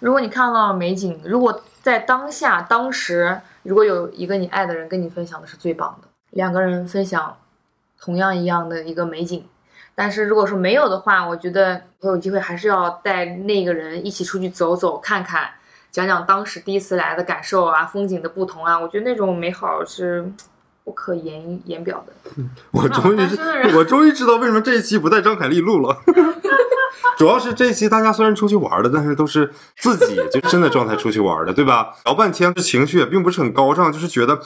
[0.00, 7.36] 如果你看到美景，如果在当下当时，如果有一个你爱的人跟你分享的是最棒的，两个人分享
[8.00, 9.46] 同样一样的一个美景。
[9.94, 15.48] 但是如果说没有的话，我觉得我有机会还是要带那个人一起出去走走看看，
[15.90, 20.30] 讲讲当时第一次来的感受啊，风景的不同啊，我觉得那种美好是
[20.86, 22.42] 不可言言表的。
[22.70, 23.20] 我终于
[23.74, 25.98] 我终于知道为什么这一期不带张凯丽录了。
[27.18, 31.88] 主要是这一期大家虽然出去玩了，但是都是自己就真的状态出去玩的，对吧？
[32.04, 34.38] 聊半天，这情绪也并不是很高涨，就是觉得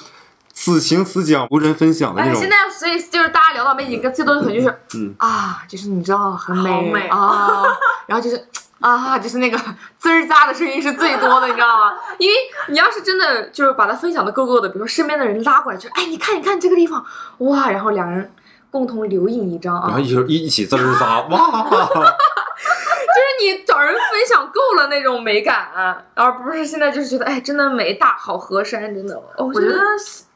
[0.52, 2.48] 此情此景无人分享的那哎，种现。
[2.48, 7.64] 在所以就是大家聊到美景，跟最多的可能就是，嗯啊，就是你知道很美啊，
[8.06, 8.42] 然后就是
[8.80, 9.58] 啊，就是那个
[9.98, 11.92] 滋儿喳的声音是最多的，你知道吗？
[12.18, 12.34] 因为
[12.68, 17.04] 你要是真的就是把它分享的够够的，比如说身边的人拉过来，就哎，你看你看这个地方，
[17.38, 18.32] 哇，然后两人
[18.70, 21.68] 共同留影一张啊然后，一一一起滋儿喳，哇！
[23.10, 25.68] 就是你找人分享够了那种美感、
[26.14, 29.76] 而不是现在就是觉得哎，真的美，大好河山，真的，哦、我觉得，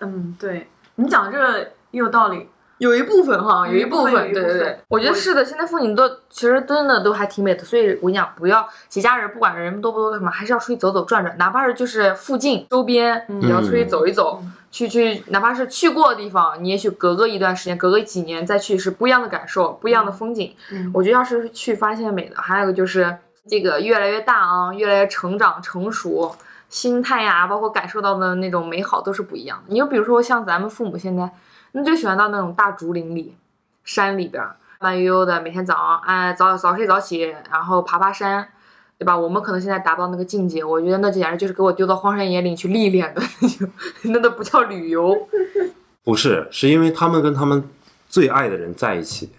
[0.01, 1.61] 嗯，对，你讲这个
[1.93, 2.49] 也有道理。
[2.79, 5.45] 有一部分哈，有有一部分对对对我觉得是的。
[5.45, 20.55] 现在风景都其实真的都还挺美的，所以我跟你讲，不要节假日，不管人多不多干什么，还是要出去走走转转，哪怕是就是附近周边，也要出去走一走，去去，哪怕是去过的地方，你也许隔个一段时间，隔个几年再去是不一样的感受，不一样的风景。
[20.73, 23.17] 嗯我觉得要是去发现美的，还有一个就是
[23.49, 26.35] 这个越来越大啊，越来越成长成熟。
[26.71, 29.65] 心态呀，包括感受到的那种美好都是不一样的。
[29.69, 31.31] 你就比如说像咱们父母现在，
[31.77, 33.37] 那就喜欢到那种大竹林里、
[33.83, 34.41] 山里边
[34.79, 38.49] 慢悠悠的，每天早上哎早早睡早起，然后爬爬山，
[38.97, 39.17] 对吧？
[39.17, 43.23] 我们可能现在达不到那个境界，我觉得那简直就是给我丢到荒山野岭去历练的，
[44.05, 45.29] 那都不叫旅游。
[46.05, 47.69] 不是，是因为他们跟他们
[48.09, 49.33] 最爱的人在一起，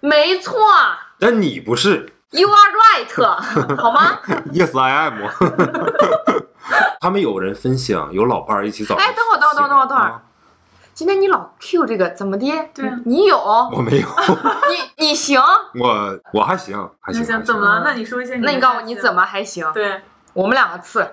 [0.00, 0.54] 没错
[1.18, 2.12] 但你不是。
[2.30, 4.18] ，You are right， 好吗
[4.52, 5.28] ？Yes, I am。
[7.00, 10.22] 他们有人分享，有老伴儿一起早上哎等会儿等会儿等会儿等会儿啊
[10.94, 12.46] 今天你老 Q 这个怎么的？
[12.72, 14.06] 对啊你有，我没有，
[14.96, 15.40] 你你行，
[15.74, 17.24] 我我还行，还行。
[17.42, 17.82] 怎么了？
[17.84, 18.36] 那你说一些。
[18.36, 19.12] 那你告诉我你怎？
[19.12, 19.68] 么还行？
[19.74, 20.00] 对，
[20.32, 21.04] 我们两个次，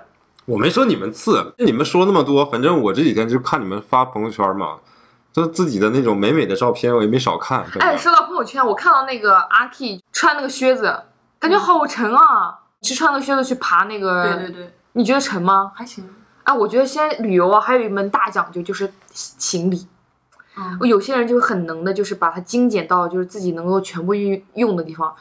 [0.44, 4.76] 我没说你们次，你们说那么多，反正我这几天就看你们发朋友圈嘛，
[5.32, 7.66] 就自己的那种美美的照片，我也没少看。
[7.80, 10.96] 哎，说到朋友圈，我看到那个阿 K 穿那个靴子，
[11.40, 12.60] 感觉好沉啊！
[12.82, 15.72] 去穿那个靴子去爬那个，对对对，你觉得沉吗？
[15.74, 16.08] 还行。
[16.44, 19.86] 哎，我觉得现在旅游啊，还有一门大讲究就是行李。
[20.56, 25.14] 嗯，有些人就很能的，就是把它精简到就是自己能够全部运用的地方。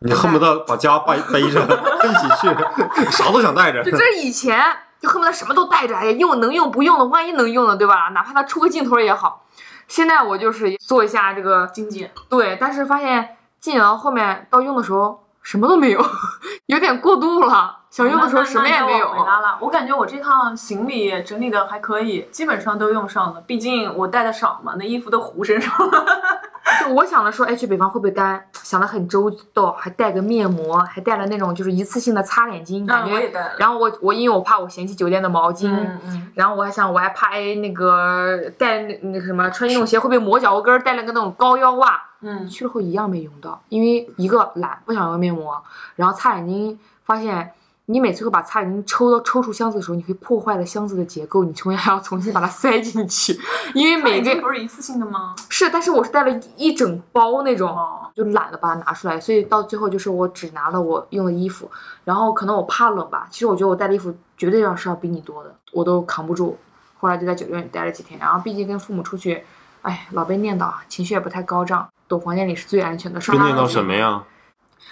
[0.00, 3.92] 你恨不得把家背背着一起去，啥都想带着就。
[3.92, 4.60] 这是以前
[5.00, 8.08] 就恨不得什么都带着，哎呀，用能用不用的，万一能用的，对吧？
[8.08, 9.46] 哪怕它出个镜头也好。
[9.86, 12.10] 现在我就是做一下这个精简。
[12.28, 16.04] 对，但是发现进到后面到用的时候什么都没有，
[16.66, 17.81] 有点过度了。
[17.92, 19.12] 想用的时候什么也没有。
[19.12, 23.40] 回答了，我感觉我这趟行李整理的还可以，基本上都用上了。
[23.42, 26.04] 毕竟我带的少嘛，那衣服都糊身上了。
[26.80, 28.42] 就我想的说，哎，去北方会不会干？
[28.62, 33.30] 想的很周到，还带个面膜，还带了那种就是一次性的擦脸巾，感觉。
[33.58, 42.00] 然后我我因为我怕我嫌弃酒店的毛巾，嗯嗯，然后我还想我还怕哎那个带那那个什么穿运动鞋会不会磨脚后跟，带了个那种高腰袜。
[42.22, 45.62] 嗯，去了后一样没用到，因为一个懒不想用面膜，
[45.96, 47.52] 然后擦脸巾发现。
[47.92, 53.38] 你每次会把擦脸巾抽到抽出箱子的时候，你会破坏了箱子的结构，你重新 还要重新把它塞进去，
[53.74, 55.34] 因为每个个不是一次性的吗？
[55.50, 61.70] 是，但是我是带了一一整包那种，哦，就懒得把它拿出来，所以到最后就是我只拿了我用的衣服，
[62.04, 66.56] 然后可能我怕冷吧，其实我觉得我带的衣服绝对要是要比你多的，我都扛不住。
[66.98, 69.44] 后来就在酒店里待了几天，然后毕竟跟父母出去，
[69.82, 73.18] 哎，老被念叨啊，情绪也不太高涨，躲房间里是最安全的。
[73.20, 74.22] 被念叨什么呀？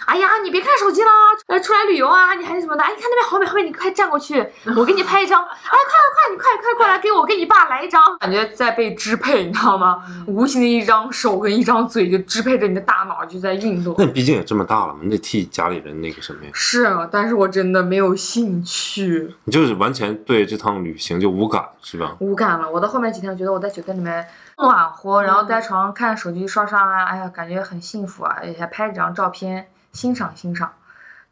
[0.05, 1.11] 哎呀，你别看手机啦，
[1.47, 2.83] 呃，出来旅游啊，你还是什么的？
[2.83, 5.41] 哎，你看那边好美好美，你快站过去，我给你拍一张。
[5.45, 8.01] 哎，快快快，你快快过来，给我给你爸来一张。
[8.19, 10.03] 感觉在被支配，你知道吗？
[10.27, 14.05] 无形的一张手跟一张嘴就支配着你的大脑，就在运动那。
[14.05, 16.51] 你毕竟也这么大了嘛，你得替家里人那个什么呀？
[16.53, 22.15] 是啊，但是我真的没有兴趣，你就是完全对这趟旅行就无感，是吧？
[22.19, 22.69] 无感了。
[22.69, 24.25] 我到后面几天，我觉得我在酒店里面
[24.57, 30.71] 暖和，然后在床上看手机刷刷啊，哎呀，感觉很幸福啊，也还拍几张照片，欣赏欣赏。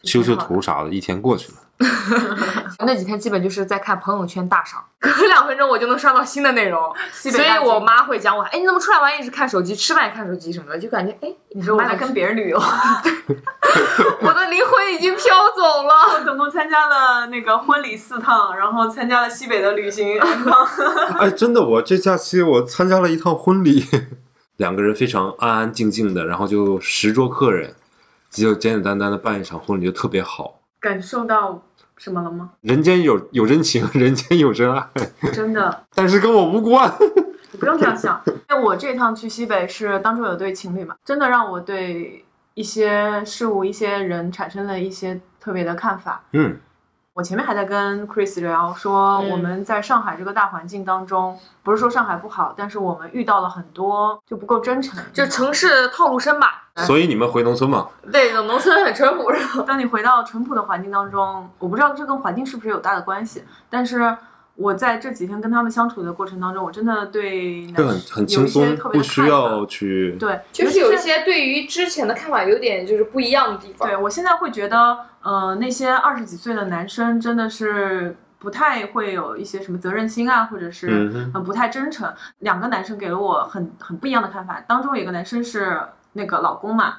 [0.03, 1.57] 修修图啥的，一天过去了。
[2.79, 12.57] 那几天基本就是在看朋友圈大赏，隔两分钟我就能刷到新的内容，所以我妈会讲我，哎，你怎么出来玩一直看手机，吃饭也看手机什么的，就感觉哎，你说我在跟别人旅游，
[14.21, 16.17] 我的灵魂已经飘走了。
[16.17, 20.19] 我总共参加了那个婚礼四趟，然后参加了西北的旅行。
[21.19, 23.85] 哎，真的，我这假期我参加了一趟婚礼，
[24.57, 27.75] 两个人非常安安静静的，然后就十桌客人，
[28.29, 30.59] 就简简单单的办一场婚礼，就特别好。
[30.79, 31.61] 感受到
[31.97, 32.51] 什么了吗？
[32.61, 34.87] 人间有有真情， 人间有真爱，
[35.33, 36.89] 真的，但是跟我无关。
[37.51, 38.21] 你 不用这样想。
[38.49, 46.23] 因为我这趟去西北是当中有对情侣嘛，真的让我对一些事物、一些人产生了一些特别的看法。
[46.31, 46.57] 嗯，
[47.19, 54.97] 我前面还在跟 Chris 聊说，嗯我们在上海这个大环境当中，不是说上海不好，但是我们遇到了很多就不够真诚。
[55.11, 57.89] 就城市套路深吧，所以你们回农村嘛？
[58.09, 64.15] 对，农村很淳朴，然后当你回到淳朴的环境当中，我不知道这跟环境是不是有大的关系，但是
[64.59, 70.17] 我在这几天跟他们相处的过程当中，我真的对就很很轻有一些松，特别的不需看法要去。
[70.19, 73.87] 对，就是有一些对于之前的看法有点就是不一样的地方。
[73.87, 82.13] 对我现在会觉得，呃，那些二十几岁的男生真的是不太会有一些什么责任心啊，或者是嗯不太真诚。
[82.39, 85.79] 两个男生给了我很很不一样的看法，当中有一个男生是
[86.13, 86.95] 那个老公嘛，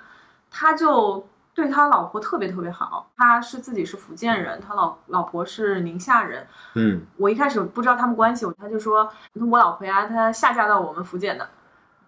[0.50, 1.28] 他就
[1.60, 3.10] 对他老婆特别特别好。
[3.16, 6.46] 他是自己是福建人，他老老婆是宁夏人。
[6.74, 9.10] 嗯我一开始不知道他们关系，他就说
[9.50, 11.46] 我老婆呀，她下嫁到我们福建的。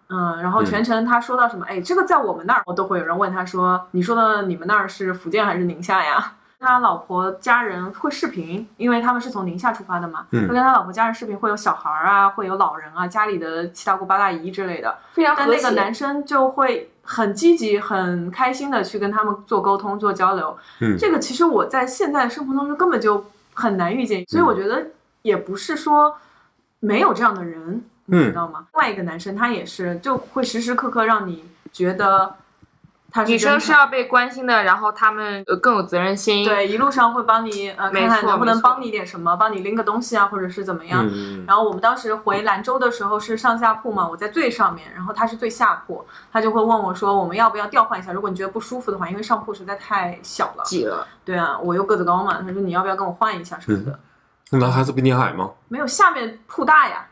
[0.09, 6.33] 嗯，然后嗯全程他说到什么，哎，这个在我们那儿，我都会有人问他说，你说的你们那儿是福建还是宁夏呀？
[6.63, 14.97] 他老婆家人会视频，因为他们是从宁夏出发的嘛，嗯会跟他老婆家人视频，会有小孩儿啊，会有老人啊，家里的七大姑八大姨之类的。
[15.11, 15.49] 非常和谐。
[15.51, 20.57] 但那个男生就会很积极、很开心的去跟他们做沟通、做交流。
[20.79, 24.87] 嗯这个其实我在现在生活当中根本就很难遇见，所以我觉得
[25.21, 26.15] 也不是说
[26.79, 28.65] 没有这样的人，你知道吗？
[28.73, 32.35] 另外一个男生他也是就会时时刻刻让你觉得
[33.13, 36.43] 他是女生是要被关心的，然后他们呃更有责任心。
[36.43, 41.07] 对一路上会帮你呃看看能不能帮你点什么，帮你拎个东西啊，或者是怎么样。
[41.13, 48.11] 嗯然后我们当时回兰州的时候是上下铺嘛，我在最上面，然后他是最下铺，他就会问我说我们要不要调换一下？
[48.11, 50.63] 如果你觉得不舒服的话，因为上铺实在太小了。
[50.65, 51.07] 挤了。
[51.23, 53.99] 对啊，我又个子高嘛，他说你要不要跟我换一下什么的？
[54.49, 55.51] 那男孩子比你矮吗？
[55.67, 57.05] 没有，下面铺大呀。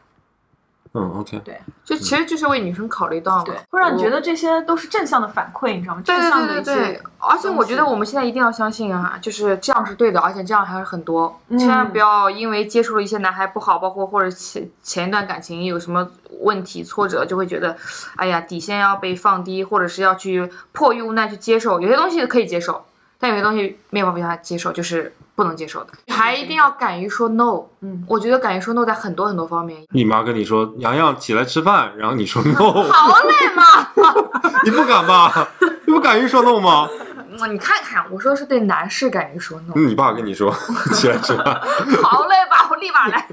[0.94, 4.20] 嗯，OK，对就其实就是为女生考虑到了，会让你觉得。
[4.22, 6.02] 这些都是正向的反馈，你知道吗？
[6.06, 7.02] 对正向的一对对。
[7.18, 11.58] 而且我觉得我们现在一定要相信啊，就是这样是对的，而且这样还是很多，嗯。
[11.58, 16.08] 千万不要因为接触了一些男孩不好，包括或者前前一段感情有什么
[16.42, 17.76] 问题挫折，就会觉得，
[18.18, 22.86] 哎呀底线要被放低，或者是要去迫于无奈去接受，有些东西可以接受，
[23.18, 27.64] 但有些东西没有办法接受，就是不能接受的，还一定要敢于说 no。
[27.80, 33.64] 嗯，我觉得敢于说 no 在很多很多方面，你妈跟你说洋洋起来吃饭，然后你说 no，好累嘛。
[34.64, 35.48] 你不敢吧？
[35.88, 36.88] 你不敢于说 no 吗？
[36.92, 39.74] 嗯你看看，我说的是对男士敢于说 no。
[39.74, 40.54] 你爸跟你说
[40.94, 41.46] 起来吃饭，
[42.04, 43.26] 好嘞吧，我立马来，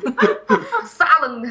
[0.86, 1.48] 撒楞的，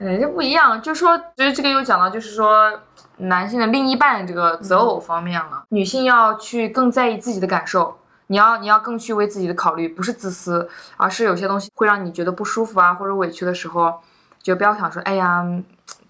[0.00, 0.82] 哎，这不一样。
[0.82, 2.72] 就说，其实这个又讲到，就是说
[3.18, 7.96] 男性的另一半这个择偶方面了，女性要去更在意自己的感受。
[8.28, 14.00] 你要你要更去为自己的考虑，不是自私，而是有些东西会让你觉得不舒服啊，或者委屈的时候，
[14.42, 15.44] 就不要想说，哎呀，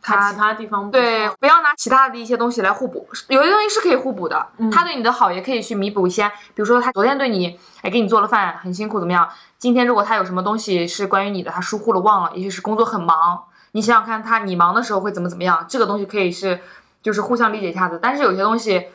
[0.00, 4.46] 他他其他地方不对，不要拿其他的一些东西来互补，有些东西是可以互补的。
[4.58, 9.28] 嗯他对你的好也可以去弥补一些，比如说他昨天对你，哎，给你做了饭，很辛苦，怎么样？
[9.58, 16.60] 今天如果他有什么东西是关于你的，他疏忽了忘了，也许是工作很忙，你想想看他你忙的时候会怎么怎么样，这个东西可以是
[17.02, 17.98] 就是互相理解一下子。
[18.00, 18.86] 但是有些东西。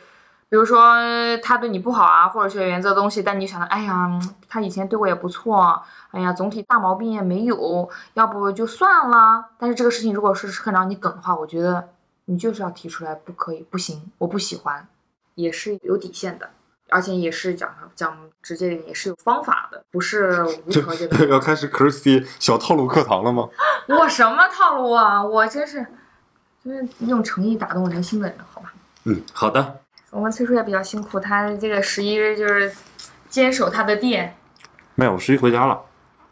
[0.50, 0.96] 比如说
[1.44, 9.46] 他对你不好啊，或者是原则的东西，但你想到，哎呀，嗯他以前对我也不错，哎呀，总体大毛病也没有，要不就算了。
[9.56, 11.88] 但是这个事情如果是很让你梗的话，我觉得
[12.24, 14.88] 你就是要提出来，不可以，不行，我不喜欢，
[15.36, 16.50] 也是有底线的，
[16.88, 21.28] 而且也是讲讲直接点，也是有方法的，不是无条件 的。
[21.28, 23.48] 要开始 Kirsty 小套路课堂了吗？
[23.86, 25.24] 我什么套路啊？
[25.24, 25.86] 我真是
[26.64, 28.72] 就是用诚意打动人心的人，好吧？
[29.04, 29.79] 嗯，好的。
[30.10, 32.72] 我们崔叔也比较辛苦，他这个十一就是
[33.28, 34.36] 坚守他的店。
[34.96, 35.80] 没有，我十一回家了，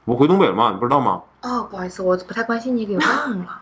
[0.05, 1.23] 我回东北了嘛，你不知道吗？
[1.43, 3.61] 哦，不好意思，我不太关心你，给忘了。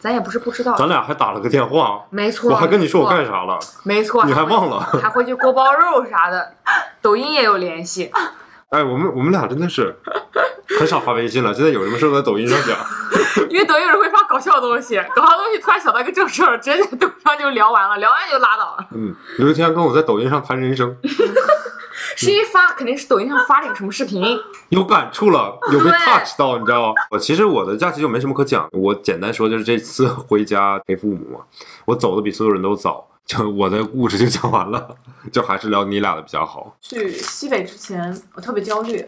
[0.00, 2.50] 咱也不是不知道，咱俩还打了个电话，没错。
[2.50, 4.80] 我还跟你说我干啥了，没错，你还忘了？
[5.02, 6.54] 还回去锅包肉啥的，
[7.02, 8.10] 抖音也有联系。
[8.70, 9.96] 哎，我们我们俩真的是
[10.78, 12.76] 很少发微信了，现在有什么事都在抖音上讲。
[13.48, 18.86] 因为抖音有人会发搞笑的东西，搞笑的东西突然想到一个正事儿，直接在抖音上就聊完了，聊完就拉倒了。
[18.92, 20.94] 嗯，有一天跟我在抖音上谈人生，
[22.14, 26.94] 是一发肯定是抖音上发了一个什么视频，有感触了，有被 touch 到，你知道吗？
[27.10, 31.44] 我其实我的假期就没什么可讲，我简单说就是这次回家陪父母嘛，
[31.86, 34.96] 我走的比所有人都早，就我的故事就讲完了，
[35.30, 36.74] 就还是聊你俩的比较好。
[36.80, 39.06] 去西北之前，我特别焦虑，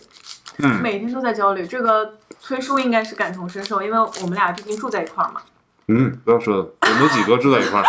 [0.59, 1.67] 嗯每天都在焦虑。
[1.67, 5.41] 这个崔叔应该是感同身受，因为我们俩毕竟住在一块儿嘛。
[5.89, 7.85] 嗯，不要说了，我们几个住在一块儿。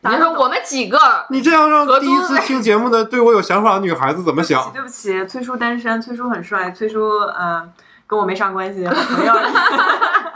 [0.00, 0.98] 你说我们几个，
[1.28, 4.72] 你这样让第一次听节目的对我有想法的女孩子怎么想？
[4.72, 7.72] 对不起，崔叔单身，崔叔很帅，崔叔嗯、呃
[8.06, 9.34] 跟我没啥关系，好朋友。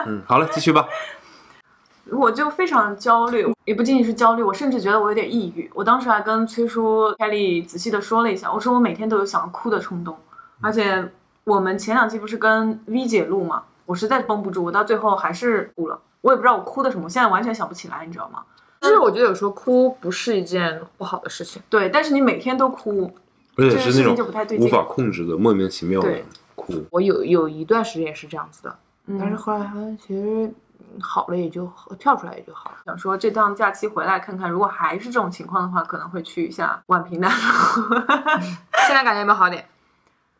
[0.04, 0.86] 嗯，好了，继续吧。
[2.12, 5.70] 我就非常焦虑，也不仅仅是焦虑，我甚至觉得我有点抑郁。
[5.74, 10.16] 我当时还跟崔叔、凯莉仔细的说了一下，我说我每天都有想要哭的冲动，
[10.60, 11.10] 而且
[11.44, 15.98] 我们前两期不是跟 V 姐录嘛，我实在绷不住，我到最后还是哭了。
[16.20, 18.42] 我也不知道我哭的什么，我现在完全想不起来，你知道吗？
[18.80, 21.62] 其实我觉得有时候哭不是一件不好的事情。
[21.70, 23.10] 对，但是你每天都哭，
[23.56, 26.12] 而且这件事情是那种就不太对劲无法控制的莫名其妙的
[26.54, 26.74] 哭。
[26.90, 28.76] 我有有一段时间也是这样子的，
[29.18, 30.52] 但是嗯，后来好像其实
[31.00, 32.76] 好了也就跳出来也就好了。
[32.86, 37.96] 想说这趟假期回来看看，如果还是这种情况的话，可能会去一下宛平南路。
[38.86, 39.66] 现在感觉有没有好点？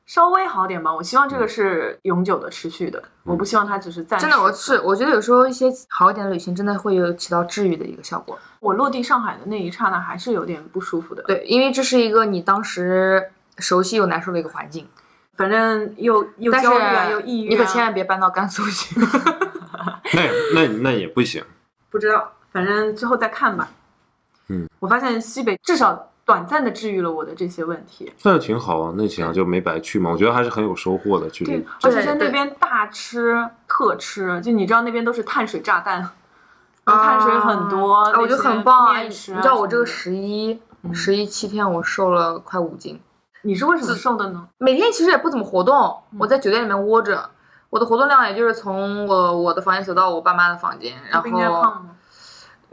[0.05, 0.93] 稍微好点吧。
[0.93, 4.27] 我希望这个是永久的、持续的，我不希望它只是暂时。
[4.27, 8.37] 真的，我是我觉得有时候一些好一点的旅行真的会有起到治愈的一个效果。
[8.59, 14.87] 我落地上海的那一刹那还是有点不舒服的。，对，因为这是一个你当时熟悉又难受的一个环境，
[15.37, 17.51] 反正又又但焦虑啊，又抑郁、啊。
[17.51, 19.01] 你可千万别搬到甘肃去。
[20.15, 20.23] 那
[20.55, 21.43] 那那也不行。
[21.91, 23.71] 不知道，反正之后再看吧。
[24.49, 28.13] 嗯，我发现西北至少短暂的治愈了我的这些问题。
[28.23, 30.11] 那挺好啊，那行就没白去嘛。
[30.11, 36.09] 我觉得还是很有收获的，去对，而且在那边大吃特吃，就你知道那边都是碳水炸弹，
[36.85, 39.01] 碳水很多，啊，我觉得很棒啊！
[39.03, 43.01] 你知道我这个十一嗯十一七天我瘦了快五斤，
[43.43, 44.49] 你是为什么瘦的呢？
[44.59, 47.31] 每天其实也不怎么活动，嗯我在酒店里面窝着，
[47.73, 51.73] 我的活动量也就是从我我的房间走到我爸妈的房间，然后？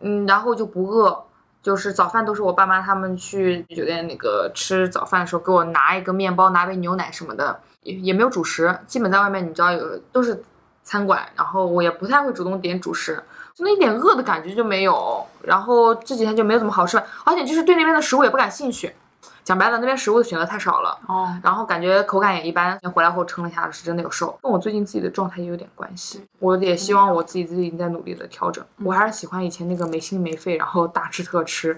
[0.02, 1.24] 嗯，然后就不饿，
[1.64, 10.44] 就是早饭都是我爸妈他们去酒店那个吃早饭的时候给我拿一个面包，拿杯牛奶什么的，也也没有主食，基本在外面你知道有都是
[10.84, 13.24] 餐馆，然后我也不太会主动点主食，
[13.54, 18.94] 就那一点饿的感觉就没有，然后这几天就没有怎么好吃饭，而且就是对那边的食物也不感兴趣，
[19.50, 20.96] 讲白了那边食物的选择太少了。
[21.08, 26.24] 哦，然后感觉口感也一般，回来后称了一下是真的有瘦，跟我最近自己的状态也有点关系。
[26.38, 31.76] 我也希望我自己最近在努力的调整，我还是喜欢以前那个没心没肺，然后大吃特吃、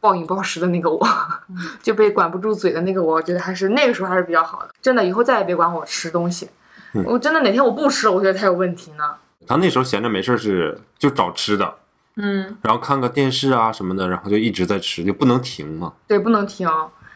[0.00, 1.06] 暴饮暴食的那个我，
[1.82, 4.70] 就被管不住嘴的那个我，我觉得还是那个时候还是比较好的。
[4.80, 6.48] 真的，以后再也别管我吃东西，
[7.04, 9.04] 我真的哪天我不吃了，我觉得才有问题呢。
[9.46, 11.74] 他那时候闲着没事儿是就找吃的，
[12.16, 16.66] 嗯，然后看个电视啊什么的，然后就一直在吃，就不能停嘛，对，不能停，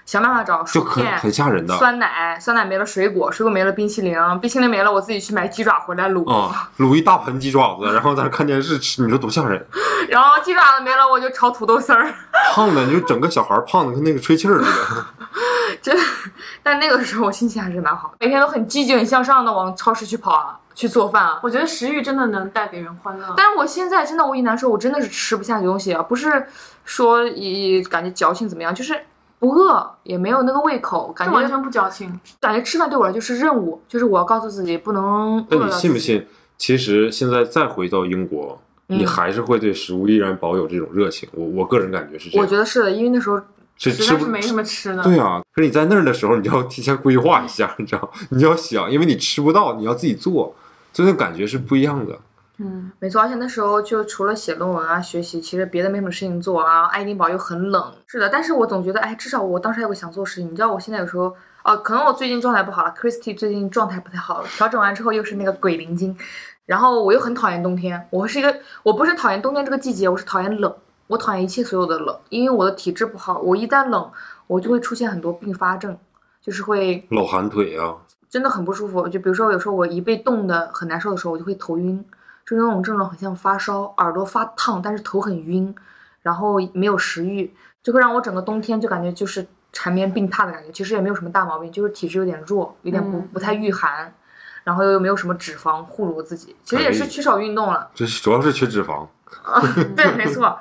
[0.07, 1.17] 想办法找就片。
[1.19, 1.77] 很吓人的。
[1.77, 6.31] 酸奶，酸奶没了，水果，水果没了，冰淇淋，冰淇淋没了，我自己去买鸡爪回来卤。
[6.31, 9.67] 啊、卤一大盆鸡爪子，然后在那看电视吃，你说多吓人！
[10.09, 12.13] 然后鸡爪子没了，我就炒土豆丝儿。
[12.55, 15.07] 胖的，你就整个小孩胖的跟那个吹气儿似的。
[15.83, 16.03] 真的，
[16.63, 21.41] 但那个时候我心情还是蛮好，每天都很积极、很向上的往超市去跑啊，去做饭啊。
[21.43, 23.35] 我觉得食欲真的能带给人欢乐。
[23.37, 26.47] 但是我现在真的，我一难受，我真的是吃不下去东西啊，不是
[26.85, 28.99] 说一感觉矫情怎么样，就是
[29.45, 32.19] 不饿，也没有那个胃口，感觉完全不矫情。
[32.41, 35.71] 感觉吃饭对我来就是任务，就是我要告诉自己不能那你？
[35.73, 36.27] 信不信？
[36.57, 41.29] 其实现在再回到英国，嗯你还是会对食物依然保有这种热情。
[41.33, 42.43] 我我个人感觉是这样。
[42.43, 43.39] 我觉得是的，因为那时候
[43.77, 45.03] 实是吃不在是没什么吃的。
[45.03, 50.57] 对啊，可是你在那儿的时候，你就要提前规划一下，你知道，你就要想，因为你吃不到，你要自己做，
[50.91, 52.19] 就那感觉是不一样的。
[52.59, 56.87] 嗯，没错，而且那时候就除了写论文啊、学习，其实别的没什么事情做啊。
[56.87, 60.49] 爱丁堡又很冷，是的，但是我总觉得，哎，至少我当时还有个想做的事情。
[60.49, 61.35] 你知道，我现在有时候，
[61.65, 66.17] 哦，可能我最近状态不好了，Christy 最近状态不太好了，调整完之后又是那个鬼灵精，
[66.65, 68.07] 然后我又很讨厌冬天。
[68.11, 70.73] 我是一个，我不是讨厌冬天这个季节，我是讨厌冷，
[71.09, 74.09] 我讨厌一切所有的冷，因为我的体质不好，我一旦冷，
[74.47, 75.99] 我就会出现很多并发症，
[76.41, 77.97] 就是会老寒腿啊，
[78.31, 79.09] 真的很不舒服。
[79.09, 82.05] 就比如说，有时候我一被冻得很难受的时候，我就会头晕，
[82.47, 85.75] 就那种症状很像发烧，耳朵发烫，但是头很晕，
[86.23, 90.71] 然后没有食欲，就会让我整个冬天就感觉就是缠绵病榻的感觉。
[90.71, 94.13] 其实也没有什么大毛病，就是体质有点弱，有点不嗯不太御寒，
[94.63, 97.91] 然后又没有什么脂肪护住我自己，其实也是哎缺少运动了。
[97.95, 99.07] 这主要是缺脂肪。
[99.43, 99.61] 啊，
[99.97, 100.57] 对，没错，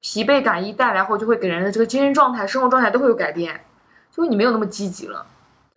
[0.00, 3.64] 疲惫感一带来后，就会给人的这个精神状态、生活状态都会有改变，
[4.10, 5.24] 就是你没有那么积极了。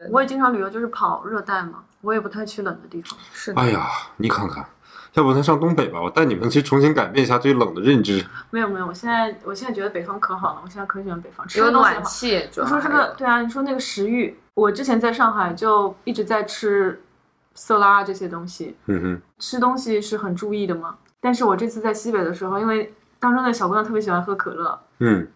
[0.09, 3.19] 我也经常旅游，就是跑热带嘛，我也不太去冷的地方。
[3.33, 3.87] 是的，哎呀，
[4.17, 4.65] 你看看，
[5.13, 8.23] 要不咱上东北吧，我带你们去重新改变一下对冷的认知。
[8.51, 11.71] 没有没有，我现在我现在觉得北方可好了，我现在可喜欢北方，吃有。
[11.71, 17.01] 暖气，你说这个对啊，你说那个食欲，我之前在上海就一直在吃
[17.55, 20.95] 色拉这些东西，嗯哼，吃东西是很注意的嘛。
[21.19, 25.27] 但是我这次在西北的时候，因为当中的小姑娘特别喜欢喝可乐，嗯，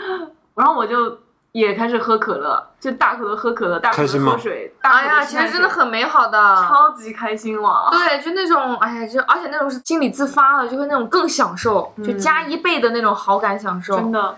[0.54, 1.18] 然后我就
[1.52, 6.56] 也开始喝可乐，就大口的喝可乐，大口的开心吗喝水，大口地哎呀，其实真的很美好的。
[6.56, 7.90] 超级开心哇！
[7.90, 14.34] 对，就那种，哎呀，就而且那种是心里自发的，就会那种更享受，就加一倍的那种好感享受，真的，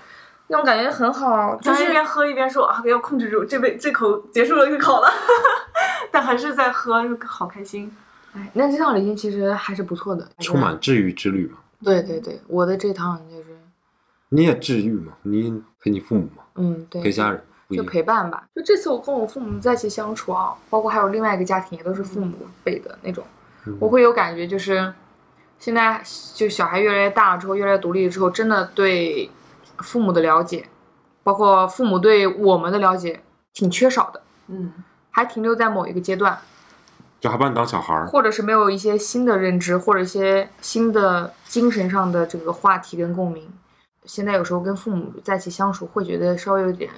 [0.48, 1.54] 那种感觉很好。
[1.56, 5.08] 就是一边喝一边说啊，要控制住，这杯这口结束了就好了，
[6.10, 7.96] 但还是在喝，就好开心。
[8.34, 11.58] 哎，那这趟旅行其实还是不错的，充满治愈之旅嘛。
[11.84, 13.56] 对对对，我的这趟就是，
[14.30, 15.12] 你也治愈嘛？
[15.22, 16.42] 你陪你父母嘛？
[16.56, 17.82] 嗯，对，陪家人就。
[17.82, 18.44] 陪伴吧。
[18.54, 23.24] 就这次我跟我父母在一起相处啊，包括还有另外一个家庭，也都是父母辈的那种，
[23.66, 24.92] 嗯我会有感觉，就是
[25.58, 26.00] 现在
[26.34, 29.30] 就小孩越来越大了之后，越来越独立了之后，真的对
[29.78, 30.68] 父母的了解，
[31.22, 33.20] 包括父母对我们的了解，
[33.52, 34.72] 挺缺少的，嗯，
[35.10, 36.38] 还停留在某一个阶段，
[37.20, 38.06] 就还把你当小孩儿。
[38.06, 43.48] 或者是没有一些新的认知，或者一些新的精神上的这个话题跟共鸣。
[44.04, 46.90] 现在有时候跟父母在一起相处，会觉得稍微有点，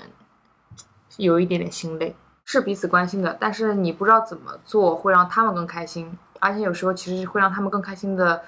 [1.17, 2.15] 有一点点心累。
[2.45, 8.41] 是彼此关心的，但是你不知道怎么做会让他们更开心，而且有时候其实会让他们更开心的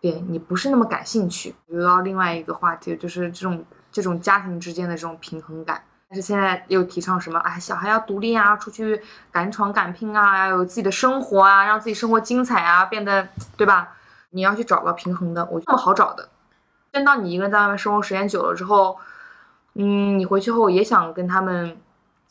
[0.00, 1.52] 点，你不是那么感兴趣。
[1.66, 5.82] 聊到另外一个话题，就是这种这种家庭之间的这种平衡感。
[6.08, 7.38] 但是现在又提倡什么？
[7.40, 9.00] 哎，小孩要独立啊，出去
[9.32, 13.96] 敢闯敢拼啊，要有自己的生活啊，让自己生活精彩啊，变得对吧？
[14.30, 16.28] 你要去找到平衡的，我这么好找的。
[16.92, 18.98] 真当你一个人在外面生活时间久了之后，
[19.74, 21.76] 嗯，你回去后也想跟他们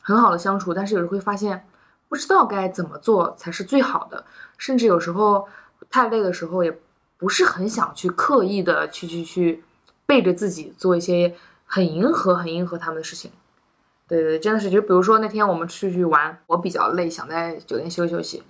[0.01, 1.65] 很好的相处，但是有时会发现
[2.07, 4.25] 不知道该怎么做才是最好的，
[4.57, 5.47] 甚至有时候
[5.89, 6.79] 太累的时候，也
[7.17, 9.63] 不是很想去刻意的去去去
[10.05, 11.35] 背着自己做一些
[11.65, 13.31] 很迎合、很迎合他们的事情。
[14.07, 18.43] 对对，真的是，就比如说那天我们出去玩，我比较累，想在酒店休息休息，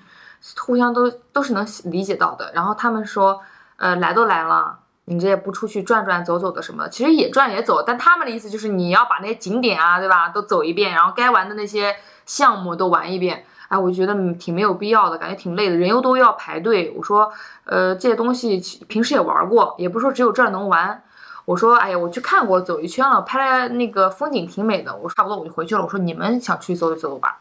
[0.57, 2.51] 互相都都是能理解到的。
[2.53, 3.41] 然后他们说，
[3.75, 4.79] 呃，来都来了，
[5.09, 11.95] 你这也不出去转转走走的什么的，其实也转也走，但他们的意思就是你要把那些景点啊，对吧，都走一遍，然后该玩的那些
[12.27, 13.43] 项目都玩一遍。
[13.69, 16.93] 哎，我觉得挺没有必要的，感觉挺累的，人又都要排队。
[16.95, 17.31] 我说，
[17.65, 21.03] 呃，这些东西平时也玩过，也不是说只有这儿能玩。
[21.45, 24.95] 我说，哎呀，我去看过，走一圈了，拍了那个风景挺美的。
[24.95, 25.83] 我差不多我就回去了。
[25.83, 27.39] 我说你们想去走走走吧。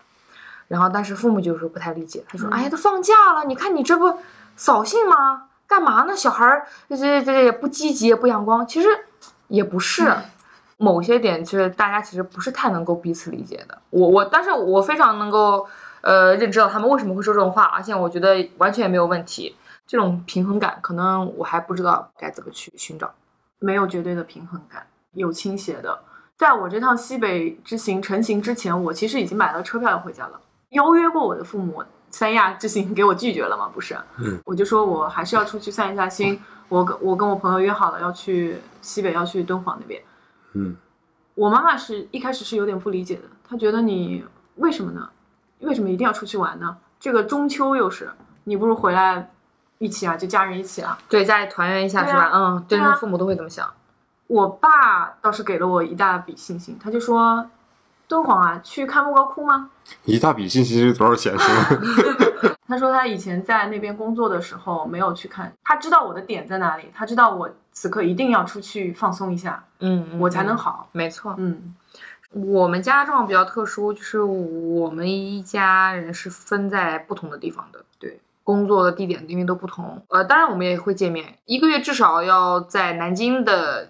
[0.68, 4.18] 然后，但是父母就是不太理解，他说，哎呀，都放假了，你看你这不
[4.56, 5.44] 扫兴吗？
[5.68, 6.16] 干嘛呢？
[6.16, 8.66] 小孩儿这这这也不积极，也不阳光。
[8.66, 8.88] 其实
[9.48, 10.12] 也不是，
[10.78, 13.78] 某些点其实大家其实不是太能够彼此理解的。
[13.90, 15.68] 我我，但是我非常能够
[16.00, 19.54] 呃认知到他们为什么会说这种话，而且我觉得完全没有问题。
[19.86, 23.10] 这种平衡感，可能我还不知道该怎么去寻找。
[23.58, 25.98] 没有绝对的平衡感，有倾斜的。
[26.36, 30.40] 在我这趟西北之行成行之前，我其实已经买了车票要回家了，
[30.70, 31.82] 邀约过我的父母。
[32.10, 33.70] 三亚之行给我拒绝了吗？
[33.72, 36.40] 不是，嗯，我就说我还是要出去散一下心。
[36.68, 40.02] 我跟我跟我朋友约好了要去西北，要去敦煌那边。
[40.52, 40.76] 嗯，
[41.34, 44.24] 我妈妈是一开始是有点不理解的，她觉得你
[44.56, 45.08] 为什么呢？
[45.60, 46.76] 为什么一定要出去玩呢？
[47.00, 48.10] 这个中秋又是，
[48.44, 49.30] 你不如回来
[49.78, 50.98] 一起啊，就家人一起啊。
[51.08, 52.30] 对，家里团圆一下是吧？
[52.34, 53.68] 嗯，对，父母都会这么想。
[54.26, 57.46] 我爸倒是给了我一大笔信心，他就说。
[58.08, 59.70] 敦煌啊，去看莫高窟吗？
[60.04, 62.56] 一大笔信息是多少钱是吗？
[62.66, 70.88] 他说他以前在那边工作的时候没有去看，他知道我的点在哪里，他知道我此刻一定要出去放松一下，嗯，我才能好。
[70.92, 71.74] 没错，嗯，
[72.30, 83.88] 我们家状况比较特殊，就是我们一家人是分在不同的地方的，对，工作的地点因为都不同，呃，当然我们也会见面，一个月至少要在南京的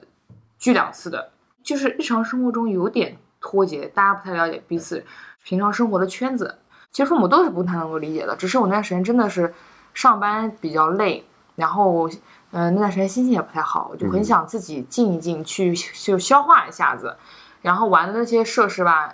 [0.58, 1.30] 聚两次的，
[1.62, 3.16] 就是日常生活中有点。
[3.40, 5.04] 脱节，大家不太了解彼此
[5.44, 6.58] 平常生活的圈子。
[6.90, 9.54] 其实父母都是不太能够理解的，只是我那段时间真的是
[9.92, 11.22] 上班比较累，
[11.54, 12.08] 然后
[12.50, 17.14] 嗯那段时间心情也不太好，我就很想自己静一静，去就消化一下子。
[17.60, 19.12] 然后玩的那些设施吧，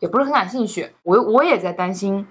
[0.00, 0.90] 也不是很感兴趣。
[1.04, 2.26] 我我也在担心，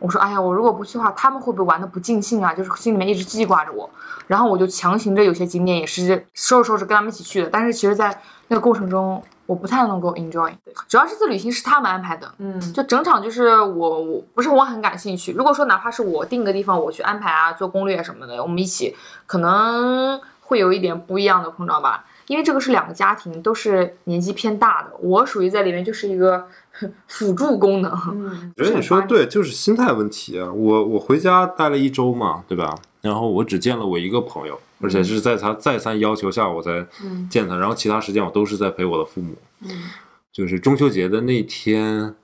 [0.00, 2.52] 我说哎呀，我如果不去的话，他们会不会玩的不尽兴啊？
[2.52, 3.88] 就是心里面一直记挂着我。
[4.26, 9.22] 然后我就强行着有些景点也是收拾收拾跟他们一起去的，但是其实，在那个过程中。
[9.46, 10.52] 我不太能够 enjoy，
[10.88, 15.32] 主要这次旅行是他们安排的，嗯，就整场就是我我不是我很感兴趣。
[15.32, 22.05] 如果说哪怕是我定个地方，我去安排啊，做攻略什么的，我们一起可能会有一点不一样的碰撞吧。
[22.28, 26.46] 因为这个是两个家庭，都是年纪偏大的，我属于在里面就是一个
[27.06, 27.92] 辅助功能。
[28.12, 30.52] 嗯，我觉得你说的对，就是心态问题啊。
[30.52, 32.74] 我我回家待了一周嘛，对吧？
[33.00, 34.58] 然后我只见了我一个朋友。
[34.78, 36.86] 而且是在他再三要求下，我才
[37.30, 37.56] 见他。
[37.56, 39.34] 然后其他时间我都是在陪我的父母。
[39.62, 39.70] 嗯，
[40.30, 42.14] 就是中秋节的那天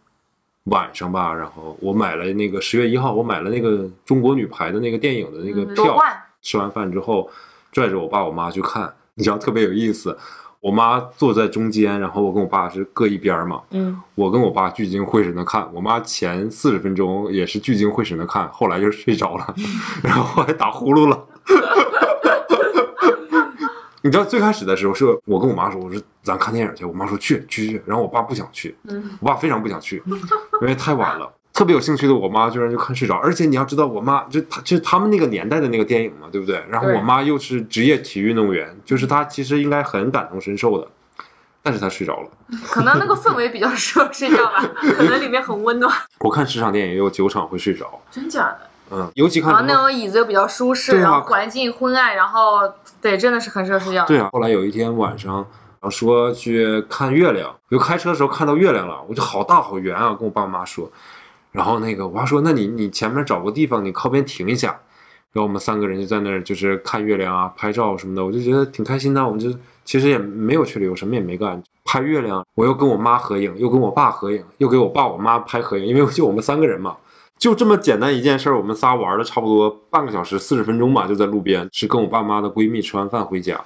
[0.64, 5.96] 晚上吧，然后我买了那个十月一号，我买了那个中国女排的那个电影的那个票。
[6.42, 7.30] 吃完饭之后，
[7.72, 10.16] 拽着我爸我妈去看，你知道特别有意思。
[10.60, 13.60] 我妈坐在中间，然后我跟我爸是各一边嘛。
[13.72, 19.54] 嗯，我跟我爸聚精会神的看，我妈前四十分钟也是聚精会神的看，后来就睡着了，
[20.04, 21.26] 然后还打呼噜了。
[24.04, 28.76] 你知道最开始的时候是我跟我妈说，我说咱看电影去，我妈说去去去，然后我爸不想去，
[29.20, 30.00] 我爸非常不想去，
[30.62, 31.28] 因为太晚了。
[31.52, 36.64] 特别有兴趣的我妈居然就看睡着，而且你要知道，我妈就她就是他们那个年代的那个电影嘛，对不对？
[36.70, 40.88] 然后我妈又是职业体育运动员，就是她其实应该很感同身受的，
[41.62, 42.28] 但是她睡着了。
[42.64, 44.64] 可能那个氛围比较适合睡觉吧，
[44.96, 45.94] 可能里面很温暖。
[46.20, 48.60] 我看十场电影也有九场会睡着，真假的？
[48.94, 52.60] 嗯，尤其看然后那种椅子又比较舒适，然后环境昏暗，然后
[53.00, 54.04] 对，真的是很适合睡觉。
[54.06, 55.46] 对啊，后来有一天晚上，然
[55.82, 60.90] 后说去看月亮，就开车的时候看到月亮了，我就好大好圆啊，跟我爸妈说。
[61.52, 64.80] 然后那个我妈说，那你你前面找个地方，你靠边停一下。
[65.32, 69.24] 然后我们三个人就在那儿就是看月亮啊，拍照什么的，我就觉得挺开心的。
[69.24, 69.50] 我们就
[69.82, 71.62] 其实也没有去旅游，什么也没干。
[71.84, 76.96] 拍月亮，我又跟我妈合影，又跟我爸合影，又给我爸我妈拍合影，因为就我们三个人嘛。
[77.38, 83.58] 就这么简单一件事儿，我们仨玩了差不多半个小时，四十分钟吧，就在路边，是跟我爸妈的闺蜜吃完饭回家。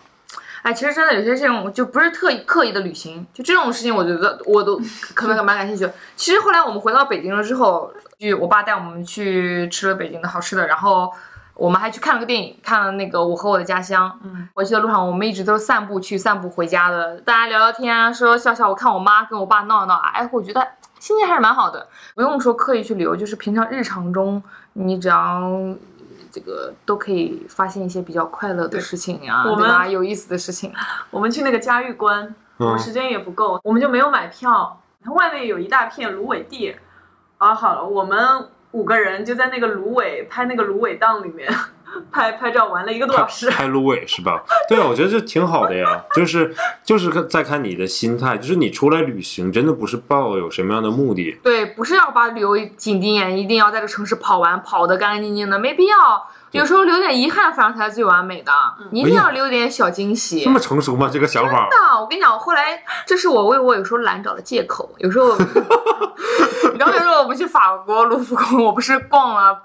[0.67, 4.81] 哎，其实真的有些这种就不是特意刻意的旅行，就这种事情，我觉得我都
[5.14, 5.89] 可能蛮感兴趣。
[6.17, 7.89] 其实后来我们回到北京了之后，
[8.19, 11.09] 就我爸带我们去吃了北京的好吃的，然后
[11.55, 14.11] 我们还去看了个电影，看了那个《我和我的家乡》。
[14.25, 18.69] 嗯，回去的路上，我们一直都是散步去，散步回家的，大家聊聊天啊，说笑笑。
[18.69, 20.67] 我看我妈跟我爸闹闹啊，哎，我觉得
[20.99, 21.87] 心情还是蛮好的，
[22.17, 24.43] 不用说刻意去旅游，就是平常日常中，
[24.73, 25.41] 你只要
[26.37, 29.89] 这个都可以发现一些比较快乐的事情呀、我对吧？
[29.89, 30.70] 有意思的事情。
[31.11, 34.78] 我们去那个嘉峪关，我们嗯时间也不够，我们就没有买票。
[35.03, 36.76] 它外面有一大片芦苇地，
[37.39, 41.51] 啊，好了，我们五个人就在那个芦苇拍那个芦苇荡里面
[42.12, 43.51] 拍拍照，玩了一个多小时。
[43.51, 44.42] 拍芦苇是吧？
[44.68, 46.05] 对啊，我觉得这挺好的呀。
[46.14, 51.38] 就是就是看再看你的心态，就是你出来旅行，真的不是抱有什么样的目的。
[51.42, 56.26] 对，不是要把旅游景点一定要在这个城市跑完，跑得干干净净的，没必要。
[56.53, 58.53] 有时候留点遗憾，反而才是最完美的。
[58.90, 60.42] 你一定要留点小惊喜。
[60.42, 61.11] 这么成熟吗？
[61.12, 61.68] 这个想法？
[61.70, 64.90] 真的，我跟你讲，我后来这是我为我有时候懒找的借口。
[64.99, 65.36] 有时候，
[66.72, 69.61] 你知道，有时候我不去法国卢浮宫，我不是逛了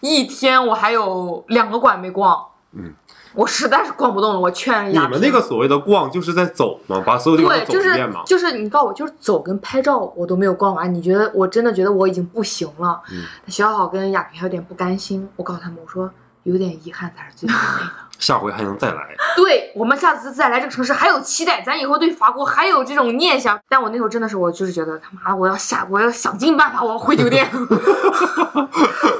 [0.00, 2.46] 一天，我还有两个馆没逛。
[2.72, 2.94] 嗯，
[3.34, 8.22] 我实在是逛不动了，我劝你们那个所谓的逛，就是在走嘛，把所有地方对，就是一遍嘛。
[8.24, 13.00] 就是你告诉我，就是走跟拍照我都没有逛完，你觉得我真的觉得我已经不行了。
[13.10, 16.08] 嗯小好跟亚萍还有点不甘心，我告诉他们，我说
[16.44, 18.09] 有点遗憾才是最完美的。
[18.20, 19.16] 下回还能再来。
[19.34, 23.58] 对我们下次再来这个城市还有期待，咱以后对法国还有这种念想。
[23.68, 27.50] 但我那时候真的是，我就是觉得他妈的，我要下，我要想尽办法，我要回酒店，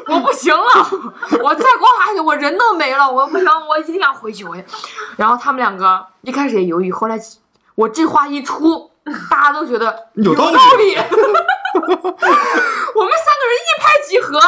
[0.07, 0.63] 我不行了，
[1.43, 4.45] 我再逛下去，我人都没了，我不行，我一定要回去。
[4.45, 4.55] 我
[5.17, 7.19] 然后他们两个一开始也犹豫，后来
[7.75, 8.91] 我这话一出，
[9.31, 10.97] 大家都觉得有道理道理。
[12.93, 14.41] 我们三个人一拍即合，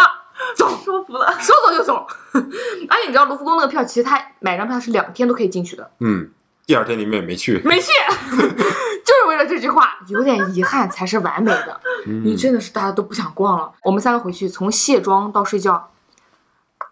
[0.57, 0.69] 走。
[0.85, 2.07] 说服了，说走就走。
[2.89, 6.31] 而且你知道卢浮宫那个票，其实他买张票是两天都可以进去的，嗯，
[6.67, 7.61] 第二天你们也没去。
[7.65, 7.89] 没去，
[8.31, 11.81] 就是为了这句话，有点遗憾才是完美的。
[12.07, 13.73] 你嗯，真的是大家都不想逛了。
[13.83, 15.91] 我们三个回去，从卸妆到睡觉，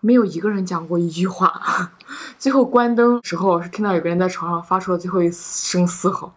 [0.01, 1.91] 没有一个人讲过一句话。
[2.38, 6.32] 最后关灯时候，是听到有个人在床上发出了最后一声嘶吼。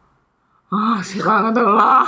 [0.69, 2.07] 啊，谁关了灯了？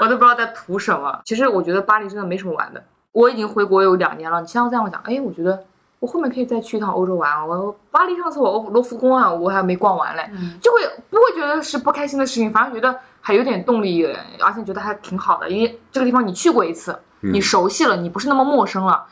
[0.00, 1.20] 我都不知道在图什么。
[1.24, 2.84] 其实我觉得巴黎真的没什么玩的。
[3.12, 5.64] 我已经回国有两年了，你现在这样讲，哎，我觉得
[6.00, 7.46] 我后面可以再去一趟欧洲玩。
[7.46, 14.04] 我巴黎上次我欧罗浮宫啊，我还没逛完嘞，嗯就会不会觉得是不开心的事情，反而觉得还有点动力，
[14.40, 19.04] 而且觉得还挺好的，因为这个地方你去过一次，你熟悉了，你不是那么陌生了。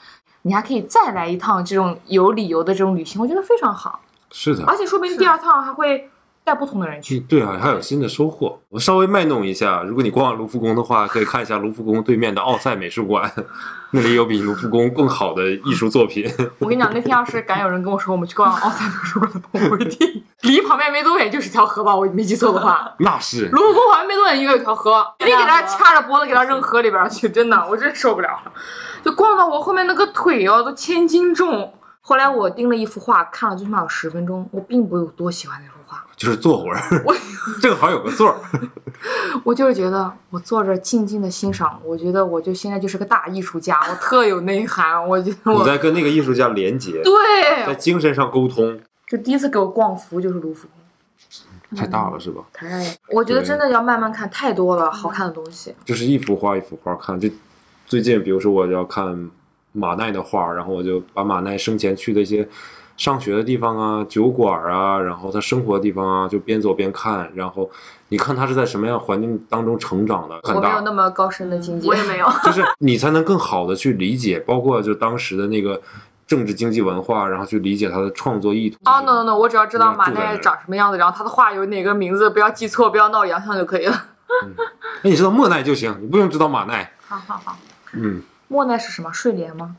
[0.43, 4.65] 你还可以再来一趟这种有理由的这种旅行，我觉得非常好，是的。
[4.67, 6.09] 而且说不定第二趟还会
[6.45, 7.19] 带不同的人去。
[7.19, 8.59] 嗯对啊，还有新的收获。
[8.69, 13.31] 我稍微卖弄一下，如果你逛卢浮宫的话，可以看一下卢浮宫对面的奥赛美术馆，
[13.93, 16.31] 那里有比卢浮宫更好的艺术作品。
[16.59, 20.25] 我跟你讲，那天要是敢有人跟我说我们去逛奥赛美术馆，我不一定。
[20.43, 22.93] 离旁边没多远就是条河吧，我没记错的话。
[23.01, 28.53] 那是卢浮宫好像没多远应该有条河，你给他掐着脖子给他扔河里边去，真的，我真受不了了。
[29.05, 31.73] 就逛到我后面那个腿哦，都千斤重。
[32.03, 35.80] 后来我盯了一幅画，看了最起码有十分钟，我并不有多喜欢那幅画，
[36.21, 36.79] 就是坐会儿，
[37.63, 38.37] 正好有个座儿。
[39.43, 51.79] 我就是觉得我坐着静静的欣赏，我觉得我就现在就是个大艺术家，我特有内涵，我觉得你我在跟那个艺术家连接，对在，精神上沟通，就第一次给我逛服就是卢浮宫。
[51.79, 52.43] 太大了是吧？
[52.53, 55.75] 太，我觉得真的要慢慢看，太多了好看的东西。
[55.87, 57.19] 就是一幅画一幅画看。
[57.19, 57.31] 就
[57.87, 59.31] 最近，比如说我要看
[59.73, 62.47] 马奈的画，然后我就把马奈生前去的一些
[63.01, 67.33] 上学的地方啊、酒馆啊，然后他生活的地方啊，就边走边看。
[67.35, 67.71] 然后
[68.09, 72.27] 你看他是在什么样环境当中成长的，很大我没有那，么高深的境界，我也没有。
[72.45, 75.81] 就是你才能更好的去理解，包括就当时的那个
[76.27, 78.77] 政治经济文化，然后去理解他的创作意图。
[78.85, 84.09] 哦、no no no，我只要知道马奈长什么样子，然后他的画有哪个名字，不要记错，不要闹洋相就可以了。
[85.03, 86.93] 那，你知道莫奈就行，你不用知道马奈。
[87.09, 87.57] 好好好，
[87.95, 89.11] 嗯，莫奈是什么？
[89.11, 89.77] 睡莲吗？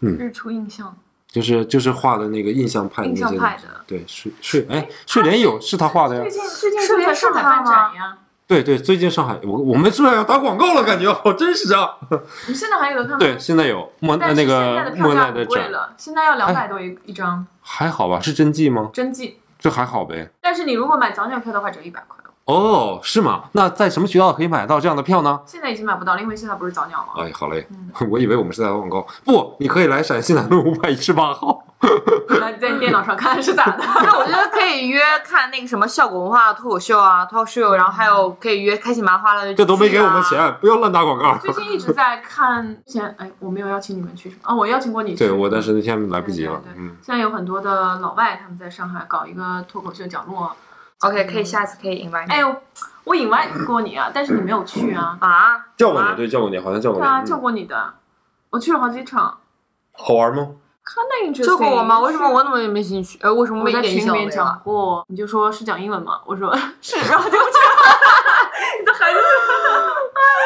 [0.00, 0.96] 嗯日出印象，
[1.36, 3.62] 就是就是画的那个印象派的印象派的。
[3.86, 6.30] 对，睡睡哎，睡莲有是他画的呀最。
[6.30, 8.16] 近最近是是在上海办展呀，
[8.46, 10.82] 对对，最近上海，我我们是不是要打广告了？
[10.82, 11.90] 感觉好真实啊！
[12.48, 13.18] 你现在还有的看吗？
[13.18, 18.18] 对，，现在有莫但那是现在的个莫价奈的展，很贵了，现在要两百多一一张还好吧？
[18.22, 18.88] 是真迹吗？
[18.94, 19.38] 真迹。
[19.58, 20.30] 这还好呗。
[20.40, 22.16] 但是你如果买早鸟票的话，只有一百块
[22.46, 22.54] 哦。
[22.54, 23.44] 哦，是吗？
[23.52, 25.40] 那在什么渠道可以买到这样的票呢？
[25.46, 27.14] 现在已经买不到了，因为现在不是早鸟吗？
[27.18, 27.66] 哎，好嘞，
[28.10, 29.06] 我以为我们是在打广告。
[29.24, 31.62] 不，你可以来陕西南路五百一十八号。
[32.40, 33.76] 那你在你电脑上看是咋的？
[34.02, 40.22] 那我觉得可以约看那个什么效果文化脱口秀啊，talk show，然后还有可以约开心麻花的、这都没给我们。
[40.22, 41.36] 钱，不要乱打广告。
[41.38, 44.54] 最近一直在看，之前哎，我没有邀请你们去什么啊？
[44.54, 45.18] 我邀请过你去。
[45.18, 46.72] 对我，但是那天来不及了对。
[46.72, 50.50] 对对嗯，现在有很多的老外他们在上海搞一个脱口秀讲座。
[51.00, 52.32] OK，可以下次可以 invite 你。
[52.32, 52.56] 哎呦，
[53.04, 55.16] 我 invite 过你啊，但是你没有去啊。
[55.20, 57.04] 啊，叫过你，对，叫过你，好像叫过你。
[57.04, 57.94] 对啊，嗯叫过你的，
[58.50, 59.38] 我去了好几场。
[59.92, 60.48] 好玩吗？
[60.84, 61.98] 看那个救过我吗？
[62.00, 63.18] 为什么我怎么也没兴趣？
[63.20, 64.60] 呃，为什么我在没一点印群里面讲？
[64.64, 66.20] 过，你就说是讲英文吗？
[66.24, 67.56] 我说 是，然后就不去。
[68.80, 69.18] 你的孩子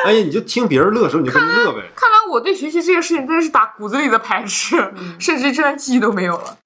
[0.07, 1.91] 哎呀，你就听别人乐的时候，你就跟着乐呗。
[1.95, 4.77] 看来我对学习这个事情真的是打骨子里的排斥，
[5.21, 6.57] 甚至这段记忆都没有了。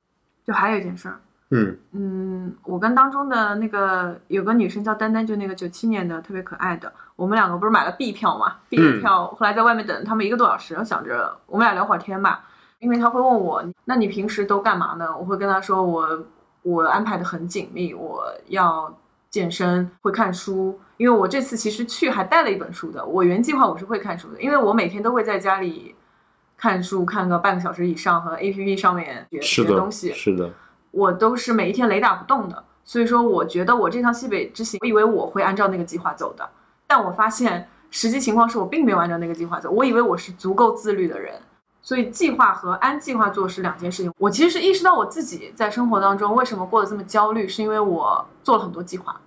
[0.46, 1.20] 就还有一件事儿，
[1.50, 2.33] 嗯，嗯，
[2.64, 6.92] 我跟当中的那个有个女生叫丹丹，就那个九七年的，特别可爱的。
[7.16, 12.44] 我们两个不是买了 B 票嘛？B 票，后来在外面等他们一个多小时，我想着我们俩聊会儿天吧，
[12.78, 15.16] 因为他会问我，那你平时都干嘛呢？
[15.16, 16.24] 我会跟他说我
[16.62, 18.92] 我安排的很紧密，我要
[19.30, 20.78] 健身，会看书。
[20.96, 25.94] 因为我这次其实去还带了一本书的，我原计划我是会看书的，因为我每天都会在家里
[26.56, 30.12] 看书，看个半个小时以上，和 A P P 上面学是的学东，西。
[30.12, 30.50] 是的。
[30.94, 32.64] 我都是每一天雷打不动的。
[32.84, 36.48] 所以说，我觉得我这趟西北之行，我以为我会按照那个计划走的，
[36.86, 39.70] 但我发现实际情况是我并没有按照那个计划走。
[39.70, 41.34] 我以为我是足够自律的人，
[41.80, 44.12] 所以计划和按计划做是两件事情。
[44.18, 49.18] 我其实是意识到我自己在生活当中为什么过得这么焦虑，是因为我做了很多计划。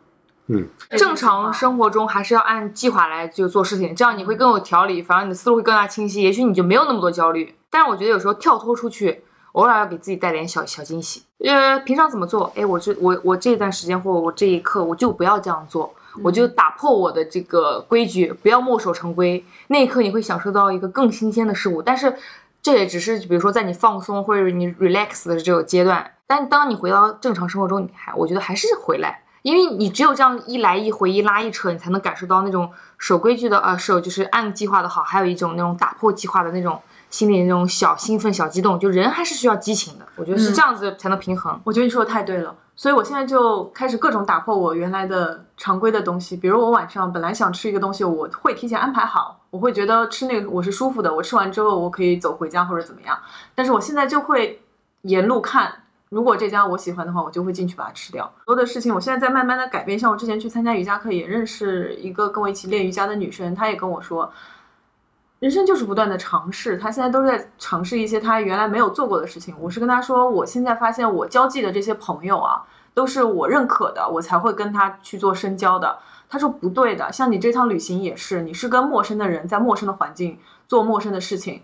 [0.50, 7.56] 嗯，正常生活中还是要按计划来就做事情，这样你会更有条理，反而你的思路会更加清晰，也许你就没有那么多焦虑。
[7.70, 9.24] 但是我觉得有时候跳脱出去，
[9.58, 11.24] 偶尔要给自己带点小小惊喜。
[11.40, 12.52] 呃，平常怎么做？
[12.56, 15.92] 哎，我这我我这段时间或我这一刻我就不要这样做，
[16.22, 19.44] 我就打破我的这个规矩，不要墨守成规。
[19.68, 22.16] 那一刻你会享受到一个更新鲜的事物，但是
[22.62, 26.12] 这也只是比如说在你放松或者你 relax 的这个阶段。
[26.28, 29.24] 但当你回到正常生活中，你还我觉得还是回来。
[29.44, 38.80] 因为你只有这样一来一回、一拉一扯，你才能感受到那种守规矩的呃守就是按计划的好，还有一种那种打破计划的那种心里那种小兴奋、小激动。
[38.80, 41.60] 就人还是需要激情的，我觉得是这样子才能平衡。
[41.64, 46.36] 我觉得你说的太对了，所以我现在就开始各种打破我原来的常规的东西。
[46.36, 53.18] 比如我晚上本来想吃一个东西，我会提前安排好，我会觉得吃那个我是舒服的，我吃完之后我可以走回家或者怎么样。
[53.56, 54.62] 但是我现在就会
[55.04, 55.74] 沿路看，
[56.10, 58.26] 如果这家我喜欢的话，我就会进去把它吃掉。
[58.26, 64.32] 很多的事情我现在在慢慢的改变，像我之前去参加瑜伽课，也认识一个跟我一起练瑜伽的女生，她也跟我说。
[65.40, 69.56] 人生就是不断的尝试，他现在都在尝试一些他原来没有做过的事情。
[69.60, 72.64] 我是跟他说，我现在发现我交际的这些朋友啊，
[72.96, 76.00] 都是我认可的，我才会跟他去做深交的。
[76.28, 81.62] 他说不对的，像你这趟旅行也是，你是跟陌生的人在陌生的环境做陌生的事情，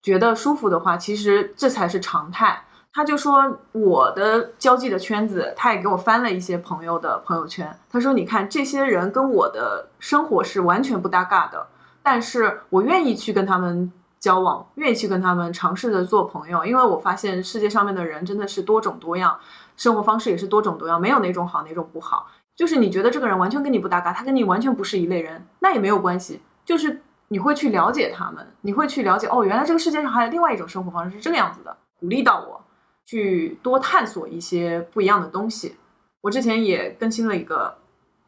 [0.00, 2.62] 觉得舒服的话，其实这才是常态。
[2.92, 7.76] 他就说我的交际的圈子，他也给我翻了一些朋友的朋友圈。
[7.90, 11.66] 他说，你看这些人跟我的生活是完全不搭嘎的。
[12.06, 13.90] 但是我愿意去跟他们
[14.20, 19.36] 交往，愿意去跟他们尝试着做朋友，因为我发现世界上面的人真的是多种多样，
[19.76, 22.28] 生活方式也是多种多样，没有哪种好哪种不好。
[22.54, 26.40] 就是你觉得这个人完全跟你不搭嘎，他跟你完全不是一类人，那也没有关系。
[26.64, 32.62] 就是你会去了解他们，你会去了解哦，原来这个世界上还有另外一种生活方式是这个样子的，鼓励到我
[33.04, 35.74] 去多探索一些不一样的东西。
[36.20, 37.76] 我之前也更新了一个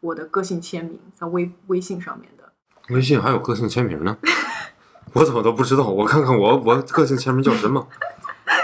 [0.01, 2.29] 我的个性签名，在微微信上面。
[2.91, 4.17] 微信还有个性签名呢，
[5.15, 5.85] 我怎么都不知道？
[5.85, 7.87] 我看看我我个性签名叫什么？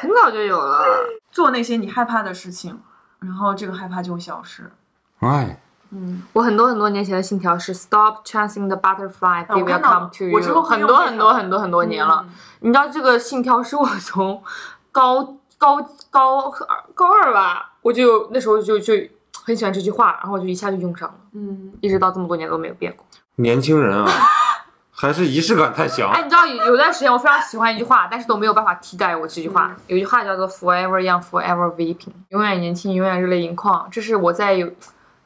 [0.01, 0.85] 很早就有了。
[1.31, 2.79] 做那些你害怕的事情，
[3.21, 4.71] 然后这个害怕就会消失。
[5.19, 5.61] 哎，
[5.91, 10.63] 嗯，我很多很多年前的信条是 Stop chasing the butterfly, 我 they will 看到 come to 我之后 you。
[10.63, 12.25] 很多很多很多很多年了。
[12.29, 14.43] 嗯你知道这个信条是我从
[14.91, 15.77] 高 高
[16.11, 16.51] 高
[16.95, 18.95] 高二吧，我就那时候就就
[19.45, 23.05] 很喜欢这句话，然后我就一下就用上了，嗯，一直到这么多年都没有变过。
[23.37, 24.11] 年轻人啊，
[24.93, 26.11] 还是仪式感太强。
[26.11, 29.69] 哎，你知道有有段时间我非常喜欢一句话，但是都没有办法替代我这句话。
[29.71, 33.89] 嗯有一句话叫做 “Forever young, forever vaping”，永远年轻，永远热泪盈眶。
[33.91, 34.71] 这是我在有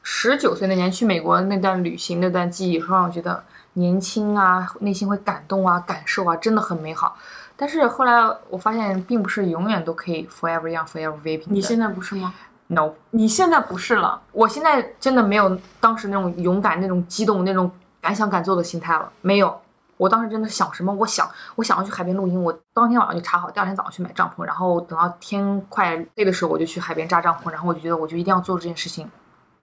[0.01, 3.43] 十九岁那年去美国那段旅行那段记忆，会让我觉得
[3.73, 7.15] 年轻啊，内心会感动啊，感受啊，真的很美好。
[7.55, 8.13] 但是后来
[8.49, 11.43] 我发现，并不是永远都可以 forever young, forever vaping。
[11.45, 12.33] 你现在不是吗
[12.67, 14.19] ？no，你现在不是了。
[14.31, 17.69] 我现在真的没有当时那种勇敢、那种激动、那种
[18.01, 19.59] 敢想敢做的心态了，没有。
[19.97, 20.93] 我当时真的想什么？
[20.93, 29.09] 我想，我想要去海边露营，我当天晚上就查好，第二天早上去买帐篷，然后等到天快黑的时候，我就去海边扎帐篷，然后我就觉得我就一定要做这件事情。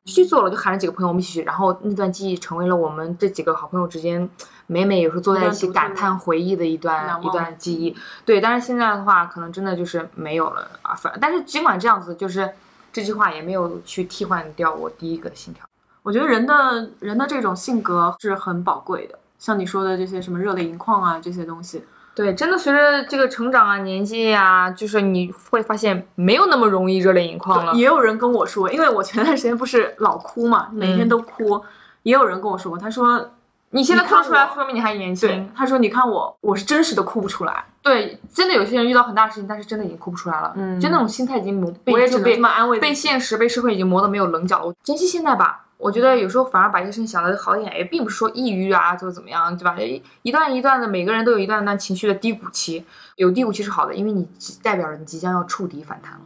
[0.05, 4.29] 去做了，就喊了几个朋友我们一起去，然后那段记忆成为了我们这几个好朋友之间
[4.67, 7.97] 每每有时候坐在一起感叹回忆的一段一段记忆。
[8.25, 10.95] 对，但是现在的话，可能真的就是没有了啊。
[10.95, 12.49] 反但是尽管这样子，就是
[12.93, 15.67] 这句话也没有去替换掉我第一个心跳。
[16.07, 21.83] 我觉得人的人的这种性格是很宝贵的，像你说的这些什么热泪盈眶啊这些东西，
[22.15, 27.75] 对，真的随着这个成长啊、年纪呀、就是你会发现没有那么容易热泪盈眶了。
[27.75, 31.61] 也有人跟我说，因为我前段时间不是老哭嘛，每天都哭，
[32.05, 33.33] 也有人跟我说过，他说
[33.71, 40.53] 你现在看哭得出来，说明你还年轻。，他说你看我，我是真实的哭不出来，对，真的有些人遇到很大的事情，但是真的已经哭不出来了。
[40.55, 44.67] 嗯就那种心态已经磨，被我也只能这么安慰被现实、被社会已经磨得没有棱角了。
[44.67, 45.65] 我珍惜现在吧。
[45.79, 49.77] 我觉得有时候反而把一些事情想得好一点，也并不是说抑郁啊，就怎么样，对吧？
[49.79, 52.83] 一一段一段的，每个人都有一段段情绪的低谷期，
[53.17, 56.21] 有低谷期是好的，因为你即代表着你即将要触底反弹了。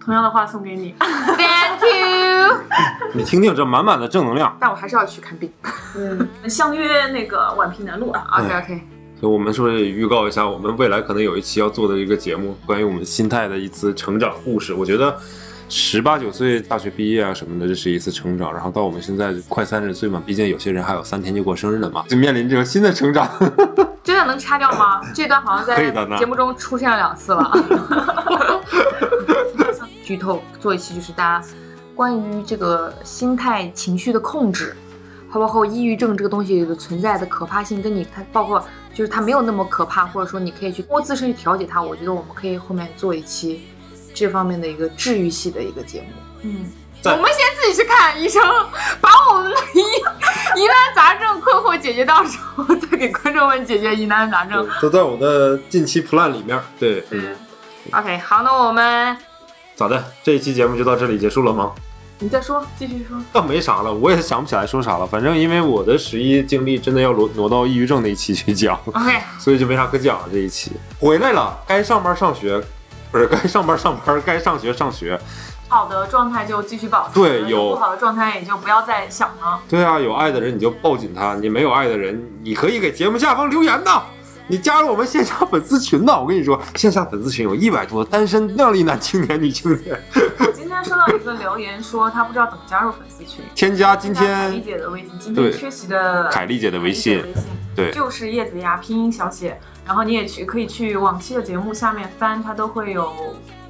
[0.00, 2.56] 同样的话送给你，Thank you，
[3.14, 4.56] 你听听这满满的正能量。
[4.58, 5.48] 但我还是要去看病。
[5.96, 8.80] 嗯，相约那个宛平南路啊，OK OK，
[9.20, 14.74] 就我们是不是也预告一下，我们未来可能有一期要做的一个节目，关于我们心态的一次成长故事。
[14.74, 15.16] 我觉得
[15.68, 18.52] 十八九岁大学毕业啊什么的，这是一次成长。
[18.52, 23.28] 然后到我们现在快三十岁嘛，毕竟有些人还有三天就过生日了嘛，就面临这个新的成长。
[24.04, 25.00] 真的能掐掉吗？
[25.14, 27.50] 这段好像在节目中出现了两次了。
[30.02, 31.46] 剧透做一期就是大家
[31.94, 34.74] 关于这个心态、情绪的控制，
[35.30, 41.80] 还包括抑郁症这个东西的存在的可怕性，跟你它包括就是它没有那么可怕，或者说你可以去通过自身去调节它。
[41.80, 43.62] 我觉得我们可以后面做一期
[44.14, 46.08] 这方面的一个治愈系的一个节目。
[46.42, 46.66] 嗯，
[47.04, 48.42] 我们先自己去看医生，
[49.00, 49.80] 把我们的疑
[50.60, 54.68] 疑难杂症、困惑解决到时候，再给观众们解决疑难杂症。
[54.80, 56.58] 都在我的近期 plan 里面。
[56.78, 57.34] 对，嗯
[57.92, 59.16] ，OK，好，那我们
[59.74, 60.04] 咋的？
[60.22, 61.72] 这一期节目就到这里结束了吗？
[62.18, 65.04] 你再说，继续说，倒没啥了，我也想不起来说啥了。
[65.04, 70.28] 反正因为我的十一经历真的要挪挪到抑郁症那一期去讲，OK，所以就没啥可讲了。
[70.30, 72.62] 这一期回来了，该上班上学，
[73.12, 75.20] 不是该上班上班，该上学上学。
[75.68, 79.60] 好的状态就继续保持，对有不好的状态也就不要再想了。
[79.68, 84.02] 对啊，有爱的人你就抱紧他，你没有爱的人，你可以给节目下方留言呐。
[84.48, 86.18] 你加入我们线下粉丝群呐！
[86.20, 89.98] 我跟你说，线下粉丝群有一百多单身靓丽男青年、女青年，
[90.40, 97.24] 我今天收到一个留言说他不知道怎么加入粉丝群，添加今天加凯丽姐的微信，今天缺席的凯丽姐的微信
[97.74, 103.12] 对就是叶子牙拼音小写，然后你也去可以去往期的节目下面翻，它都会有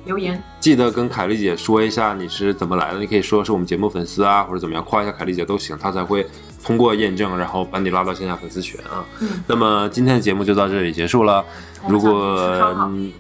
[0.04, 0.42] 留言。
[0.60, 6.26] 记得跟凯丽姐说一下你是怎么来的，你可以说是我们节目粉丝啊，或者怎么样，夸一下凯丽姐都行，她才会
[6.64, 9.04] 通过验证，然后把你拉到线下粉丝群啊。
[9.20, 11.44] 嗯，那么今天的节目就到这里结束了。
[11.88, 12.38] 如果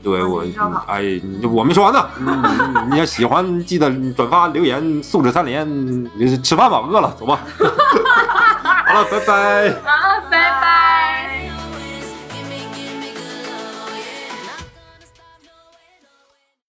[0.02, 0.44] 对我
[0.86, 1.20] 哎，
[1.52, 2.08] 我没说完呢。
[2.18, 5.66] 嗯你要喜欢，记得转发留言，素质三连。
[6.42, 7.40] 吃饭吧，饿了，走吧。
[8.86, 9.68] 好了，拜拜。
[9.70, 11.51] 啊，拜拜。